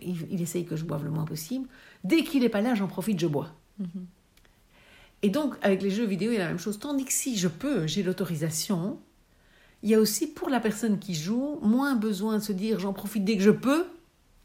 il, 0.00 0.28
il 0.30 0.40
essaye 0.40 0.64
que 0.64 0.76
je 0.76 0.86
boive 0.86 1.04
le 1.04 1.10
moins 1.10 1.26
possible, 1.26 1.68
dès 2.04 2.24
qu'il 2.24 2.40
n'est 2.40 2.48
pas 2.48 2.62
là, 2.62 2.74
j'en 2.74 2.88
profite, 2.88 3.20
je 3.20 3.26
bois. 3.26 3.50
Mhm. 3.78 4.06
Et 5.20 5.28
donc, 5.28 5.56
avec 5.60 5.82
les 5.82 5.90
jeux 5.90 6.06
vidéo, 6.06 6.30
il 6.30 6.36
y 6.36 6.38
a 6.38 6.44
la 6.44 6.48
même 6.48 6.58
chose. 6.58 6.78
Tandis 6.78 7.04
que 7.04 7.12
si 7.12 7.36
je 7.36 7.48
peux, 7.48 7.86
j'ai 7.86 8.02
l'autorisation, 8.02 8.98
il 9.82 9.90
y 9.90 9.94
a 9.94 10.00
aussi 10.00 10.26
pour 10.26 10.48
la 10.48 10.60
personne 10.60 10.98
qui 10.98 11.14
joue 11.14 11.58
moins 11.62 11.94
besoin 11.94 12.38
de 12.38 12.42
se 12.42 12.52
dire 12.52 12.80
j'en 12.80 12.92
profite 12.92 13.24
dès 13.24 13.36
que 13.36 13.42
je 13.42 13.50
peux. 13.50 13.86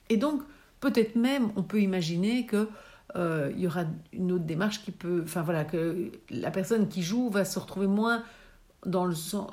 Et 0.09 0.17
donc, 0.17 0.41
peut-être 0.79 1.15
même, 1.15 1.51
on 1.55 1.63
peut 1.63 1.81
imaginer 1.81 2.45
que 2.45 2.67
euh, 3.15 3.51
il 3.55 3.61
y 3.61 3.67
aura 3.67 3.85
une 4.11 4.31
autre 4.31 4.45
démarche 4.45 4.83
qui 4.83 4.91
peut, 4.91 5.21
enfin 5.23 5.41
voilà, 5.41 5.65
que 5.65 6.11
la 6.29 6.51
personne 6.51 6.87
qui 6.87 7.03
joue 7.03 7.29
va 7.29 7.45
se 7.45 7.59
retrouver 7.59 7.87
moins 7.87 8.23
dans 8.85 9.05
le 9.05 9.15
sens 9.15 9.49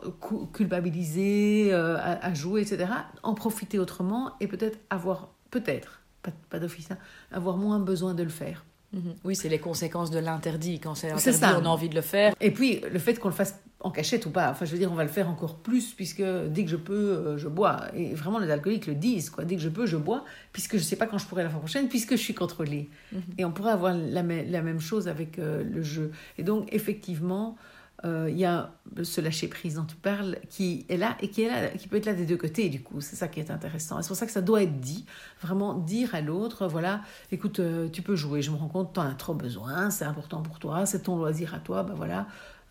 culpabilisé 0.52 1.68
euh, 1.70 1.96
à, 1.99 2.34
jouer, 2.34 2.62
etc. 2.62 2.90
En 3.22 3.34
profiter 3.34 3.78
autrement 3.78 4.32
et 4.40 4.49
peut-être 4.49 4.78
avoir, 4.90 5.28
peut-être, 5.50 6.00
pas, 6.22 6.32
pas 6.49 6.58
d'office, 6.58 6.90
hein, 6.90 6.99
avoir 7.30 7.56
moins 7.56 7.78
besoin 7.78 8.14
de 8.14 8.22
le 8.22 8.30
faire. 8.30 8.64
Mhm. 8.92 9.14
Oui, 9.25 9.37
c'est 9.37 9.49
les 9.49 9.60
conséquences 9.60 10.10
de 10.10 10.18
l'interdit. 10.18 10.80
Quand 10.80 10.94
c'est 10.94 11.10
interdit, 11.10 11.62
on 11.62 11.66
a 11.66 11.68
envie 11.68 11.88
de 11.88 11.94
le 11.94 12.00
faire. 12.00 12.34
Et 12.40 12.50
puis, 12.50 12.80
le 12.90 12.99
fait 12.99 13.14
qu'on 13.14 13.28
le 13.28 13.34
fasse 13.34 13.54
en 13.82 13.90
cachette 13.90 14.26
ou 14.26 14.30
pas, 14.30 14.50
enfin, 14.50 14.66
je 14.66 14.72
veux 14.72 14.78
dire, 14.78 14.92
on 14.92 14.94
va 14.94 15.04
le 15.04 15.10
faire 15.10 15.28
encore 15.28 15.56
plus, 15.56 15.94
puisque 15.94 16.22
dès 16.22 16.64
que 16.64 16.70
je 16.70 16.76
peux, 16.76 16.92
euh, 16.94 17.38
je 17.38 17.49
bois. 17.49 17.87
Et 17.94 18.14
vraiment, 18.14 18.38
les 18.38 18.50
alcooliques 18.50 18.87
le 18.87 18.94
disent, 18.94 19.30
quoi. 19.30 19.44
Dès 19.44 19.56
que 19.56 19.62
je 19.62 19.70
peux, 19.70 19.87
je 19.87 19.96
bois, 19.96 20.25
puisque 20.52 20.72
je 20.72 20.82
ne 20.82 20.84
sais 20.84 20.96
pas 20.96 21.06
quand 21.06 21.16
je 21.16 21.26
pourrai 21.26 21.44
la 21.44 21.50
fois 21.50 21.60
prochaine, 21.60 21.88
puisque 21.88 22.12
je 22.12 22.22
suis 22.22 22.34
contrôlée. 22.34 22.90
Mhm. 23.12 23.22
Et 23.38 23.44
on 23.46 23.52
pourrait 23.52 23.72
avoir 23.72 23.94
la, 23.94 24.22
la 24.22 24.62
même 24.62 24.80
chose 24.80 25.08
avec 25.08 25.38
euh, 25.38 25.64
le 25.64 25.82
jeu. 25.82 26.12
Et 26.37 26.42
donc, 26.42 26.68
effectivement, 26.72 27.56
il 28.04 28.37
y 28.37 28.45
a 28.45 28.73
ce 29.02 29.21
lâcher 29.21 29.49
prise 29.49 29.75
dont 29.75 29.85
tu 29.85 29.97
parles 29.97 30.38
qui 30.49 30.87
est 30.88 30.97
là 30.97 31.16
et 31.21 31.28
qui 31.28 31.42
est 31.42 31.49
là, 31.49 31.69
qui 31.69 31.87
peut 31.87 31.97
être 31.97 32.07
là 32.07 32.14
des 32.14 32.26
deux 32.26 32.37
côtés 32.37 32.69
du 32.69 32.83
coup. 32.83 33.00
C'est 33.00 33.16
ça 33.16 33.28
qui 33.28 33.40
est 33.40 33.50
intéressant. 33.50 34.00
C'est 34.00 34.09
pour 34.09 34.16
ça 34.16 34.26
que 34.26 34.33
ça 34.33 34.40
doit 34.40 34.62
être 34.62 34.80
dit, 34.80 35.04
vraiment 35.42 35.75
dire 35.75 36.14
à 36.14 36.21
l'autre, 36.21 36.66
voilà, 36.66 37.02
écoute, 37.30 37.61
euh, 37.61 37.88
tu 37.88 38.02
peux 38.02 38.16
jouer. 38.16 38.42
Je 38.42 38.50
me 38.50 38.57
rends 38.57 38.69
compte, 38.69 38.95
tu 38.95 39.00
en 39.00 39.07
as 39.07 39.14
trop 39.14 39.35
besoin, 39.35 39.90
c'est 39.90 40.04
important 40.04 40.42
pour 40.42 40.59
toi, 40.59 40.87
c'est 40.87 41.02
ton 41.02 41.16
loisir 41.16 41.54
à 41.54 41.59
toi, 41.59 41.83
ben 41.83 41.95
voilà, 41.95 42.26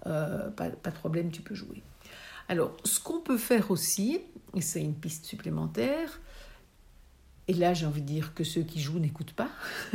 euh, 0.08 0.50
pas, 0.50 0.70
pas 0.70 0.90
de 0.90 0.96
problème, 0.96 1.32
tu 1.32 1.42
peux 1.42 1.56
jouer. 1.56 1.84
Alors, 2.48 2.76
ce 2.84 3.00
qu'on 3.00 3.20
peut 3.20 3.38
faire 3.38 3.70
aussi, 3.70 4.20
et 4.56 4.62
c'est 4.62 4.82
une 4.82 4.96
piste 4.96 5.26
supplémentaire, 5.26 6.20
et 7.50 7.54
là, 7.54 7.74
j'ai 7.74 7.88
envie 7.88 8.02
de 8.02 8.06
dire 8.06 8.36
que 8.36 8.44
ceux 8.44 8.62
qui 8.62 8.80
jouent 8.80 9.00
n'écoutent 9.00 9.34
pas. 9.34 9.50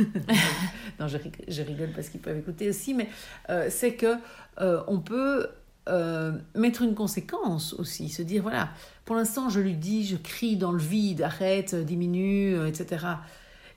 non, 0.99 1.07
je, 1.07 1.61
rigole 1.61 1.91
parce 1.95 2.09
qu'ils 2.09 2.19
peuvent 2.19 2.37
écouter 2.37 2.67
aussi, 2.67 2.93
mais 2.93 3.07
euh, 3.49 3.67
c'est 3.69 3.93
que 3.95 4.17
euh, 4.59 4.83
on 4.87 4.99
peut 4.99 5.47
euh, 5.87 6.33
mettre 6.53 6.81
une 6.81 6.93
conséquence 6.93 7.73
aussi, 7.75 8.09
se 8.09 8.21
dire 8.23 8.41
voilà, 8.41 8.71
pour 9.05 9.15
l'instant, 9.15 9.47
je 9.47 9.61
lui 9.61 9.77
dis, 9.77 10.05
je 10.05 10.17
crie 10.17 10.57
dans 10.57 10.73
le 10.73 10.81
vide, 10.81 11.21
arrête, 11.21 11.75
diminue, 11.75 12.67
etc. 12.67 13.05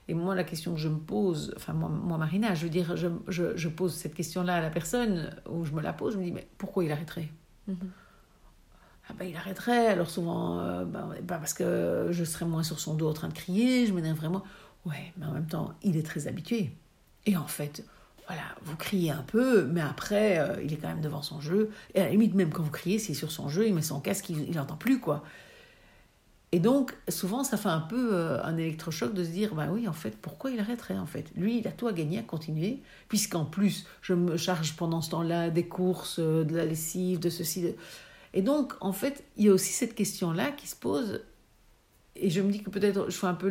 Et 0.09 0.13
moi, 0.13 0.35
la 0.35 0.43
question 0.43 0.73
que 0.73 0.79
je 0.79 0.89
me 0.89 0.99
pose, 0.99 1.53
enfin, 1.55 1.71
moi, 1.71 1.87
moi 1.87 2.17
Marina, 2.17 2.55
je 2.55 2.63
veux 2.65 2.69
dire, 2.69 2.97
je, 2.97 3.07
je, 3.29 3.55
je 3.55 3.69
pose 3.69 3.95
cette 3.95 4.13
question-là 4.13 4.55
à 4.55 4.61
la 4.61 4.71
personne, 4.71 5.33
ou 5.49 5.63
je 5.63 5.71
me 5.71 5.81
la 5.81 5.93
pose, 5.93 6.15
je 6.15 6.19
me 6.19 6.25
dis, 6.25 6.33
mais 6.33 6.49
pourquoi 6.57 6.83
il 6.83 6.91
arrêterait? 6.91 7.29
Mm-hmm 7.69 7.87
ah 9.09 9.13
ben, 9.17 9.25
il 9.27 9.35
arrêterait. 9.35 9.87
Alors 9.87 10.09
souvent, 10.09 10.59
euh, 10.59 10.85
ben, 10.85 11.09
parce 11.27 11.53
que 11.53 12.09
je 12.11 12.23
serais 12.23 12.45
moins 12.45 12.63
sur 12.63 12.79
son 12.79 12.93
dos 12.93 13.09
en 13.09 13.13
train 13.13 13.27
de 13.27 13.33
crier, 13.33 13.85
je 13.87 13.93
m'énerve 13.93 14.17
vraiment. 14.17 14.43
Ouais, 14.85 15.13
mais 15.17 15.25
en 15.25 15.31
même 15.31 15.47
temps, 15.47 15.73
il 15.83 15.97
est 15.97 16.05
très 16.05 16.27
habitué. 16.27 16.71
Et 17.25 17.35
en 17.35 17.47
fait, 17.47 17.83
voilà, 18.27 18.43
vous 18.63 18.75
criez 18.75 19.11
un 19.11 19.23
peu, 19.23 19.65
mais 19.65 19.81
après, 19.81 20.39
euh, 20.39 20.61
il 20.63 20.71
est 20.73 20.77
quand 20.77 20.87
même 20.87 21.01
devant 21.01 21.21
son 21.21 21.41
jeu. 21.41 21.71
Et 21.95 22.01
à 22.01 22.05
la 22.05 22.11
limite, 22.11 22.35
même 22.35 22.51
quand 22.51 22.63
vous 22.63 22.71
criez, 22.71 22.99
c'est 22.99 23.13
sur 23.13 23.31
son 23.31 23.49
jeu, 23.49 23.67
il 23.67 23.73
met 23.73 23.81
son 23.81 23.99
casque, 23.99 24.29
il 24.29 24.55
n'entend 24.55 24.77
plus, 24.77 24.99
quoi. 24.99 25.23
Et 26.51 26.59
donc, 26.59 26.95
souvent, 27.09 27.43
ça 27.43 27.57
fait 27.57 27.69
un 27.69 27.81
peu 27.81 28.13
euh, 28.13 28.43
un 28.43 28.57
électrochoc 28.57 29.13
de 29.13 29.23
se 29.23 29.29
dire, 29.29 29.53
bah 29.53 29.67
oui, 29.71 29.87
en 29.87 29.93
fait, 29.93 30.17
pourquoi 30.17 30.49
il 30.49 30.59
arrêterait, 30.59 30.97
en 30.97 31.05
fait? 31.05 31.31
Lui, 31.35 31.59
il 31.59 31.67
a 31.67 31.71
tout 31.71 31.87
à 31.87 31.93
gagner 31.93 32.19
à 32.19 32.23
continuer, 32.23 32.81
puisqu'en 33.07 33.45
plus, 33.45 33.85
je 34.01 34.13
me 34.13 34.37
charge 34.37 34.75
pendant 34.75 35.01
ce 35.01 35.11
temps-là 35.11 35.49
des 35.51 35.67
courses, 35.67 36.19
de 36.19 36.55
la 36.55 36.65
lessive, 36.65 37.19
de 37.19 37.29
ceci, 37.29 37.61
de... 37.61 37.75
Et 38.33 38.41
donc, 38.41 38.73
en 38.81 38.93
fait, 38.93 39.23
il 39.37 39.45
y 39.45 39.49
a 39.49 39.53
aussi 39.53 39.73
cette 39.73 39.95
question-là 39.95 40.51
qui 40.51 40.67
se 40.67 40.75
pose. 40.75 41.21
Et 42.15 42.29
je 42.29 42.41
me 42.41 42.51
dis 42.51 42.61
que 42.61 42.69
peut-être 42.69 43.09
je 43.09 43.17
fais 43.17 43.27
un 43.27 43.33
peu 43.33 43.47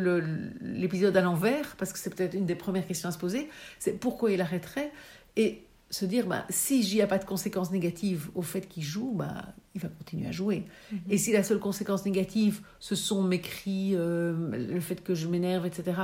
l'épisode 0.61 1.15
à 1.17 1.21
l'envers, 1.21 1.75
parce 1.77 1.91
que 1.91 1.99
c'est 1.99 2.13
peut-être 2.13 2.33
une 2.33 2.45
des 2.45 2.55
premières 2.55 2.85
questions 2.85 3.09
à 3.09 3.11
se 3.11 3.17
poser. 3.17 3.49
C'est 3.79 3.99
pourquoi 3.99 4.31
il 4.31 4.41
arrêterait 4.41 4.91
Et 5.35 5.63
se 5.89 6.05
dire, 6.05 6.27
bah, 6.27 6.45
si 6.49 6.83
j'y 6.83 7.01
a 7.01 7.07
pas 7.07 7.17
de 7.17 7.25
conséquences 7.25 7.71
négatives 7.71 8.29
au 8.35 8.41
fait 8.41 8.67
qu'il 8.67 8.83
joue, 8.83 9.11
bah, 9.15 9.53
il 9.73 9.81
va 9.81 9.89
continuer 9.89 10.27
à 10.27 10.31
jouer. 10.31 10.65
Mm-hmm. 10.93 10.97
Et 11.09 11.17
si 11.17 11.31
la 11.31 11.43
seule 11.43 11.59
conséquence 11.59 12.05
négative, 12.05 12.61
ce 12.79 12.95
sont 12.95 13.23
mes 13.23 13.41
cris, 13.41 13.93
euh, 13.95 14.33
le 14.51 14.79
fait 14.79 15.03
que 15.03 15.15
je 15.15 15.27
m'énerve, 15.27 15.65
etc., 15.65 16.03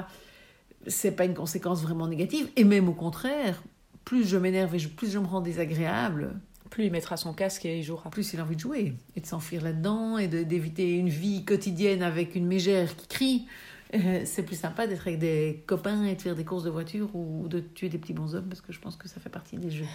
c'est 0.87 1.11
pas 1.11 1.25
une 1.25 1.33
conséquence 1.33 1.81
vraiment 1.81 2.07
négative. 2.07 2.47
Et 2.55 2.63
même 2.63 2.89
au 2.89 2.93
contraire, 2.93 3.61
plus 4.03 4.27
je 4.27 4.37
m'énerve 4.37 4.73
et 4.75 4.79
plus 4.79 5.11
je 5.11 5.19
me 5.19 5.25
rends 5.25 5.41
désagréable, 5.41 6.35
plus 6.75 6.87
il 6.87 6.91
mettra 6.91 7.15
son 7.15 7.31
casque 7.31 7.63
et 7.65 7.77
il 7.77 7.83
jouera. 7.83 8.09
Plus 8.09 8.33
il 8.33 8.39
a 8.41 8.43
envie 8.43 8.57
de 8.57 8.59
jouer 8.59 8.95
et 9.15 9.21
de 9.21 9.25
s'enfuir 9.25 9.63
là-dedans 9.63 10.17
et 10.17 10.27
d'éviter 10.27 10.97
une 10.97 11.07
vie 11.07 11.45
quotidienne 11.45 12.03
avec 12.03 12.35
une 12.35 12.45
mégère 12.45 12.97
qui 12.97 13.07
crie. 13.07 13.45
Euh, 13.93 14.23
c'est 14.25 14.43
plus 14.43 14.59
sympa 14.59 14.85
d'être 14.85 15.07
avec 15.07 15.17
des 15.17 15.63
copains 15.67 16.03
et 16.03 16.15
de 16.15 16.21
faire 16.21 16.35
des 16.35 16.43
courses 16.43 16.65
de 16.65 16.69
voiture 16.69 17.07
ou 17.15 17.47
de 17.47 17.61
tuer 17.61 17.87
des 17.87 17.97
petits 17.97 18.11
bonshommes 18.11 18.49
parce 18.49 18.59
que 18.59 18.73
je 18.73 18.81
pense 18.81 18.97
que 18.97 19.07
ça 19.07 19.21
fait 19.21 19.29
partie 19.29 19.55
des 19.55 19.71
jeux. 19.71 19.85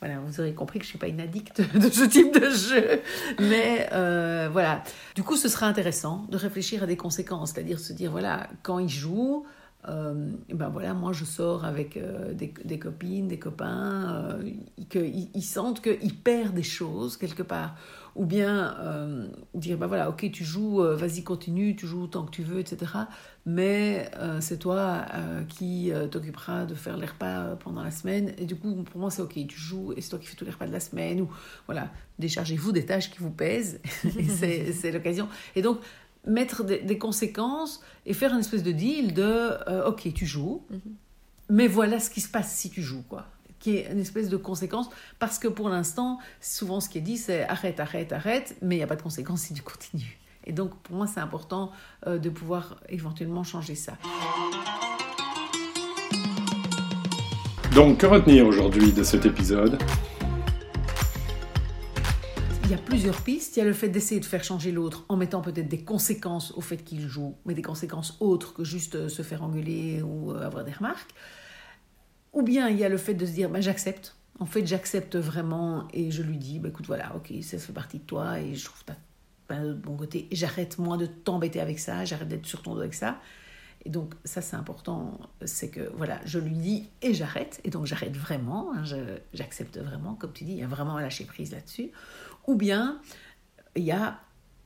voilà, 0.00 0.20
vous 0.24 0.40
aurez 0.40 0.54
compris 0.54 0.78
que 0.78 0.86
je 0.86 0.88
ne 0.88 0.92
suis 0.92 0.98
pas 0.98 1.08
une 1.08 1.20
addict 1.20 1.60
de 1.74 1.90
ce 1.90 2.04
type 2.04 2.32
de 2.32 2.48
jeu. 2.48 3.02
Mais 3.40 3.90
euh, 3.92 4.48
voilà. 4.50 4.82
Du 5.16 5.22
coup, 5.22 5.36
ce 5.36 5.50
sera 5.50 5.66
intéressant 5.66 6.24
de 6.30 6.38
réfléchir 6.38 6.82
à 6.82 6.86
des 6.86 6.96
conséquences, 6.96 7.50
c'est-à-dire 7.52 7.78
se 7.78 7.92
dire 7.92 8.10
voilà, 8.10 8.48
quand 8.62 8.78
il 8.78 8.88
joue, 8.88 9.44
euh, 9.88 10.32
ben 10.52 10.68
voilà, 10.68 10.92
moi 10.92 11.12
je 11.12 11.24
sors 11.24 11.64
avec 11.64 11.96
euh, 11.96 12.34
des, 12.34 12.78
copines, 12.78 13.28
des 13.28 13.38
copains, 13.38 14.36
euh, 14.42 14.50
qu'ils 14.90 15.44
sentent 15.44 15.80
qu'ils 15.80 16.16
perdent 16.16 16.54
des 16.54 16.62
choses 16.62 17.16
quelque 17.16 17.42
part. 17.42 17.76
Ou 18.16 18.26
bien 18.26 18.76
dire, 19.54 19.78
ben 19.78 19.86
voilà, 19.86 20.10
ok, 20.10 20.28
tu 20.32 20.44
joues, 20.44 20.82
vas-y, 20.82 21.22
continue, 21.22 21.76
tu 21.76 21.86
joues 21.86 22.08
tant 22.08 22.24
que 22.24 22.32
tu 22.32 22.42
veux, 22.42 22.58
etc. 22.58 22.92
Mais 23.46 24.10
c'est 24.40 24.58
toi 24.58 25.06
qui 25.48 25.92
t'occuperas 26.10 26.66
de 26.66 26.74
faire 26.74 26.96
les 26.96 27.06
repas 27.06 27.54
pendant 27.62 27.84
la 27.84 27.92
semaine. 27.92 28.34
Et 28.36 28.46
du 28.46 28.56
coup, 28.56 28.82
pour 28.82 29.00
moi, 29.00 29.12
c'est 29.12 29.22
ok, 29.22 29.34
tu 29.46 29.56
joues 29.56 29.92
et 29.96 30.00
c'est 30.00 30.10
toi 30.10 30.18
qui 30.18 30.26
fais 30.26 30.34
tous 30.34 30.44
les 30.44 30.50
repas 30.50 30.66
de 30.66 30.72
la 30.72 30.80
semaine. 30.80 31.20
Ou 31.20 31.28
voilà, 31.66 31.88
déchargez-vous 32.18 32.72
des 32.72 32.84
tâches 32.84 33.12
qui 33.12 33.18
vous 33.20 33.30
pèsent. 33.30 33.80
c'est 34.02 34.90
l'occasion. 34.90 35.28
Et 35.54 35.62
donc, 35.62 35.78
mettre 36.26 36.64
des, 36.64 36.98
conséquences 36.98 37.80
et 38.06 38.14
faire 38.14 38.32
une 38.32 38.40
espèce 38.40 38.62
de 38.62 38.72
deal 38.72 39.14
de 39.14 39.22
euh, 39.22 39.88
ok 39.88 40.12
tu 40.12 40.26
joues 40.26 40.62
mhm. 40.70 40.80
mais 41.48 41.66
voilà 41.66 41.98
ce 41.98 42.10
qui 42.10 42.20
se 42.20 42.28
passe 42.28 42.52
si 42.54 42.70
tu 42.70 42.82
joues 42.82 43.04
quoi. 43.08 43.26
Qui 43.58 43.76
est 43.76 43.92
une 43.92 43.98
espèce 43.98 44.30
de 44.30 44.38
conséquence 44.38 44.88
parce 45.18 45.38
que 45.38 45.48
pour 45.48 45.68
l'instant 45.68 46.18
souvent 46.40 46.80
ce 46.80 46.88
qui 46.88 46.98
est 46.98 47.02
dit 47.02 47.16
c'est 47.16 47.44
arrête 47.48 47.80
arrête 47.80 48.12
arrête 48.12 48.56
mais 48.62 48.76
il 48.76 48.78
n'y 48.78 48.84
a 48.84 48.86
pas 48.86 48.96
de 48.96 49.02
conséquence 49.02 49.42
si 49.42 49.54
tu 49.54 49.62
continues. 49.62 50.18
Et 50.44 50.52
donc 50.52 50.74
pour 50.82 50.96
moi 50.96 51.06
c'est 51.06 51.20
important 51.20 51.72
euh, 52.06 52.18
de 52.18 52.30
pouvoir 52.30 52.76
éventuellement 52.88 53.44
changer 53.44 53.74
ça. 53.74 53.94
Donc 57.74 57.98
que 57.98 58.06
retenir 58.06 58.46
aujourd'hui 58.46 58.92
de 58.92 59.04
cet 59.04 59.26
épisode? 59.26 59.78
Il 62.70 62.74
y 62.74 62.76
a 62.76 62.82
plusieurs 62.82 63.20
pistes. 63.22 63.56
Il 63.56 63.58
y 63.58 63.62
a 63.62 63.64
le 63.64 63.72
fait 63.72 63.88
d'essayer 63.88 64.20
de 64.20 64.24
faire 64.24 64.44
changer 64.44 64.70
l'autre 64.70 65.04
en 65.08 65.16
mettant 65.16 65.40
peut-être 65.40 65.66
des 65.66 65.82
conséquences 65.82 66.52
au 66.52 66.60
fait 66.60 66.76
qu'il 66.76 67.00
joue, 67.08 67.34
mais 67.44 67.54
des 67.54 67.62
conséquences 67.62 68.16
autres 68.20 68.54
que 68.54 68.62
juste 68.62 68.94
euh, 68.94 69.08
se 69.08 69.22
faire 69.22 69.42
engueuler 69.42 70.02
ou 70.02 70.30
euh, 70.30 70.46
avoir 70.46 70.62
des 70.64 70.70
remarques. 70.70 71.10
Ou 72.32 72.42
bien 72.42 72.68
il 72.68 72.78
y 72.78 72.84
a 72.84 72.88
le 72.88 72.96
fait 72.96 73.14
de 73.14 73.26
se 73.26 73.32
dire, 73.32 73.50
ben, 73.50 73.60
j'accepte. 73.60 74.14
En 74.38 74.46
fait, 74.46 74.64
j'accepte 74.68 75.16
vraiment 75.16 75.88
et 75.92 76.12
je 76.12 76.22
lui 76.22 76.38
dis, 76.38 76.60
ben, 76.60 76.68
écoute, 76.68 76.86
voilà, 76.86 77.12
ok, 77.16 77.32
ça 77.42 77.58
fait 77.58 77.72
partie 77.72 77.98
de 77.98 78.04
toi 78.04 78.38
et 78.38 78.54
je 78.54 78.64
trouve 78.64 78.84
pas 79.48 79.56
de 79.58 79.74
bon 79.74 79.96
côté. 79.96 80.28
J'arrête, 80.30 80.78
moi, 80.78 80.96
de 80.96 81.06
t'embêter 81.06 81.60
avec 81.60 81.80
ça, 81.80 82.04
j'arrête 82.04 82.28
d'être 82.28 82.46
sur 82.46 82.62
ton 82.62 82.76
dos 82.76 82.82
avec 82.82 82.94
ça. 82.94 83.18
Et 83.84 83.90
donc, 83.90 84.14
ça, 84.24 84.42
c'est 84.42 84.56
important, 84.56 85.18
c'est 85.44 85.70
que, 85.70 85.90
voilà, 85.96 86.20
je 86.26 86.38
lui 86.38 86.54
dis 86.54 86.88
et 87.02 87.14
j'arrête. 87.14 87.60
Et 87.64 87.70
donc, 87.70 87.86
j'arrête 87.86 88.16
vraiment, 88.16 88.72
hein, 88.74 88.84
j'accepte 89.32 89.78
vraiment, 89.78 90.14
comme 90.14 90.32
tu 90.32 90.44
dis, 90.44 90.52
il 90.52 90.58
y 90.58 90.62
a 90.62 90.68
vraiment 90.68 90.98
un 90.98 91.02
lâcher 91.02 91.24
prise 91.24 91.50
là-dessus. 91.50 91.90
Ou 92.46 92.54
bien, 92.54 93.00
il 93.76 93.84
y 93.84 93.92
a 93.92 94.20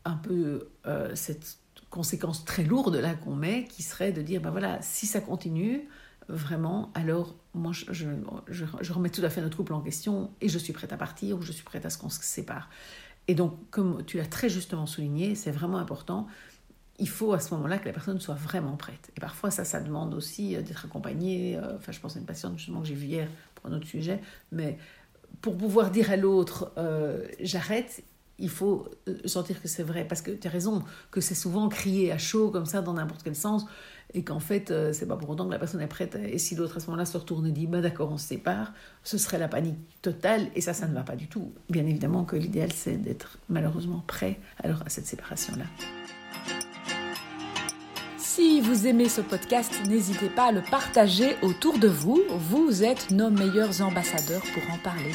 un 0.05 0.17
peu 0.17 0.69
euh, 0.87 1.15
cette 1.15 1.59
conséquence 1.91 2.45
très 2.45 2.65
lourde 2.65 2.97
là 2.97 3.15
qu'on 3.15 3.37
met, 3.37 3.65
qui 3.65 3.83
serait 3.83 4.13
de 4.13 4.23
dire, 4.23 4.41
ben 4.41 4.51
voilà, 4.51 4.81
si 4.83 5.07
ça 5.07 5.21
continue, 5.21 5.89
vraiment, 6.29 6.91
alors 6.95 7.35
moi, 7.55 7.73
je, 7.73 8.05
je, 8.49 8.93
remets 8.93 9.11
tout 9.11 9.23
à 9.23 9.31
fait 9.31 9.41
notre 9.41 9.57
couple 9.57 9.75
en 9.75 9.81
question 9.81 10.31
et 10.41 10.49
je 10.49 10.59
suis 10.59 10.73
prête 10.73 10.93
à 10.93 10.97
partir 10.97 11.39
ou 11.39 11.43
je 11.43 11.53
suis 11.53 11.65
prête 11.65 11.87
à 11.87 11.91
ce 11.91 11.99
qu'on 11.99 12.09
se 12.09 12.21
sépare. 12.23 12.69
Et 13.29 13.35
donc, 13.35 13.71
comme 13.71 14.05
tu 14.05 14.17
l'as 14.17 14.27
très 14.27 14.49
justement 14.49 14.87
souligné, 14.87 15.35
c'est 15.35 15.51
vraiment 15.51 15.79
important. 15.79 16.27
Il 16.99 17.09
faut 17.09 17.33
à 17.33 17.41
ce 17.41 17.55
moment-là 17.55 17.79
que 17.79 17.87
la 17.87 17.93
personne 17.93 18.21
soit 18.21 18.35
vraiment 18.35 18.77
prête. 18.77 19.11
Et 19.17 19.21
parfois, 19.21 19.51
ça, 19.51 19.65
ça 19.65 19.81
demande 19.81 20.15
aussi 20.15 20.57
euh, 20.57 20.63
d'être 20.63 20.85
accompagnée. 20.85 21.57
Euh, 21.57 21.77
enfin, 21.77 21.93
je 21.93 22.01
pense 22.01 22.17
à 22.17 22.19
une 22.19 22.27
patiente 22.27 22.59
justement 22.59 22.81
que 22.81 22.87
j'ai 22.87 22.95
vue 22.95 23.07
hier 23.07 23.29
pour 23.55 23.71
un 23.71 23.75
autre 23.75 23.87
sujet, 23.87 24.21
mais 24.53 24.79
pour 25.41 25.57
pouvoir 25.57 25.91
dire 25.91 26.11
à 26.11 26.17
l'autre 26.17 26.73
euh, 26.79 27.27
j'arrête, 27.41 28.03
il 28.39 28.49
faut 28.49 28.89
euh, 29.09 29.17
sentir 29.27 29.61
que 29.63 29.69
c'est 29.69 29.83
vrai. 29.83 30.05
Parce 30.07 30.23
que 30.23 30.31
tu 30.31 30.47
as 30.47 30.51
raison, 30.51 30.83
que 31.11 31.21
c'est 31.21 31.35
souvent 31.35 31.69
crié 31.69 32.13
à 32.13 32.19
chaud, 32.19 32.51
comme 32.51 32.67
ça, 32.67 32.83
dans 32.83 32.95
n'importe 32.95 33.23
quel 33.23 33.37
sens, 33.37 33.67
et 34.13 34.23
qu'en 34.25 34.41
fait, 34.41 34.71
euh, 34.71 34.93
c'est 34.93 35.07
pas 35.07 35.17
pour 35.17 35.31
autant 35.31 35.47
que 35.47 35.53
la 35.53 35.59
personne 35.59 35.81
est 35.81 35.87
prête. 35.87 36.17
Et 36.17 36.39
si 36.39 36.55
l'autre 36.55 36.77
à 36.77 36.81
ce 36.81 36.87
moment-là 36.87 37.05
se 37.05 37.17
retourne 37.17 37.47
et 37.47 37.53
dit, 37.53 37.67
bah 37.67 37.81
d'accord, 37.81 38.11
on 38.11 38.19
se 38.19 38.27
sépare, 38.27 38.73
ce 39.03 39.19
serait 39.19 39.39
la 39.39 39.49
panique 39.49 39.79
totale, 40.03 40.49
et 40.55 40.61
ça, 40.61 40.75
ça 40.75 40.87
ne 40.87 40.95
va 40.95 41.03
pas 41.03 41.17
du 41.17 41.29
tout. 41.29 41.53
Bien 41.71 41.87
évidemment 41.87 42.25
que 42.25 42.37
l'idéal, 42.37 42.73
c'est 42.73 42.97
d'être 42.97 43.39
malheureusement 43.49 44.03
prêt 44.07 44.39
alors 44.63 44.83
à 44.85 44.89
cette 44.89 45.07
séparation-là. 45.07 45.65
Si 48.37 48.61
vous 48.61 48.89
aimez 48.89 49.09
ce 49.09 49.21
podcast, 49.21 49.73
n'hésitez 49.87 50.29
pas 50.29 50.47
à 50.47 50.51
le 50.51 50.61
partager 50.61 51.37
autour 51.41 51.79
de 51.79 51.87
vous. 51.87 52.21
Vous 52.51 52.83
êtes 52.83 53.13
nos 53.13 53.31
meilleurs 53.31 53.81
ambassadeurs 53.81 54.43
pour 54.53 54.75
en 54.75 54.79
parler. 54.79 55.13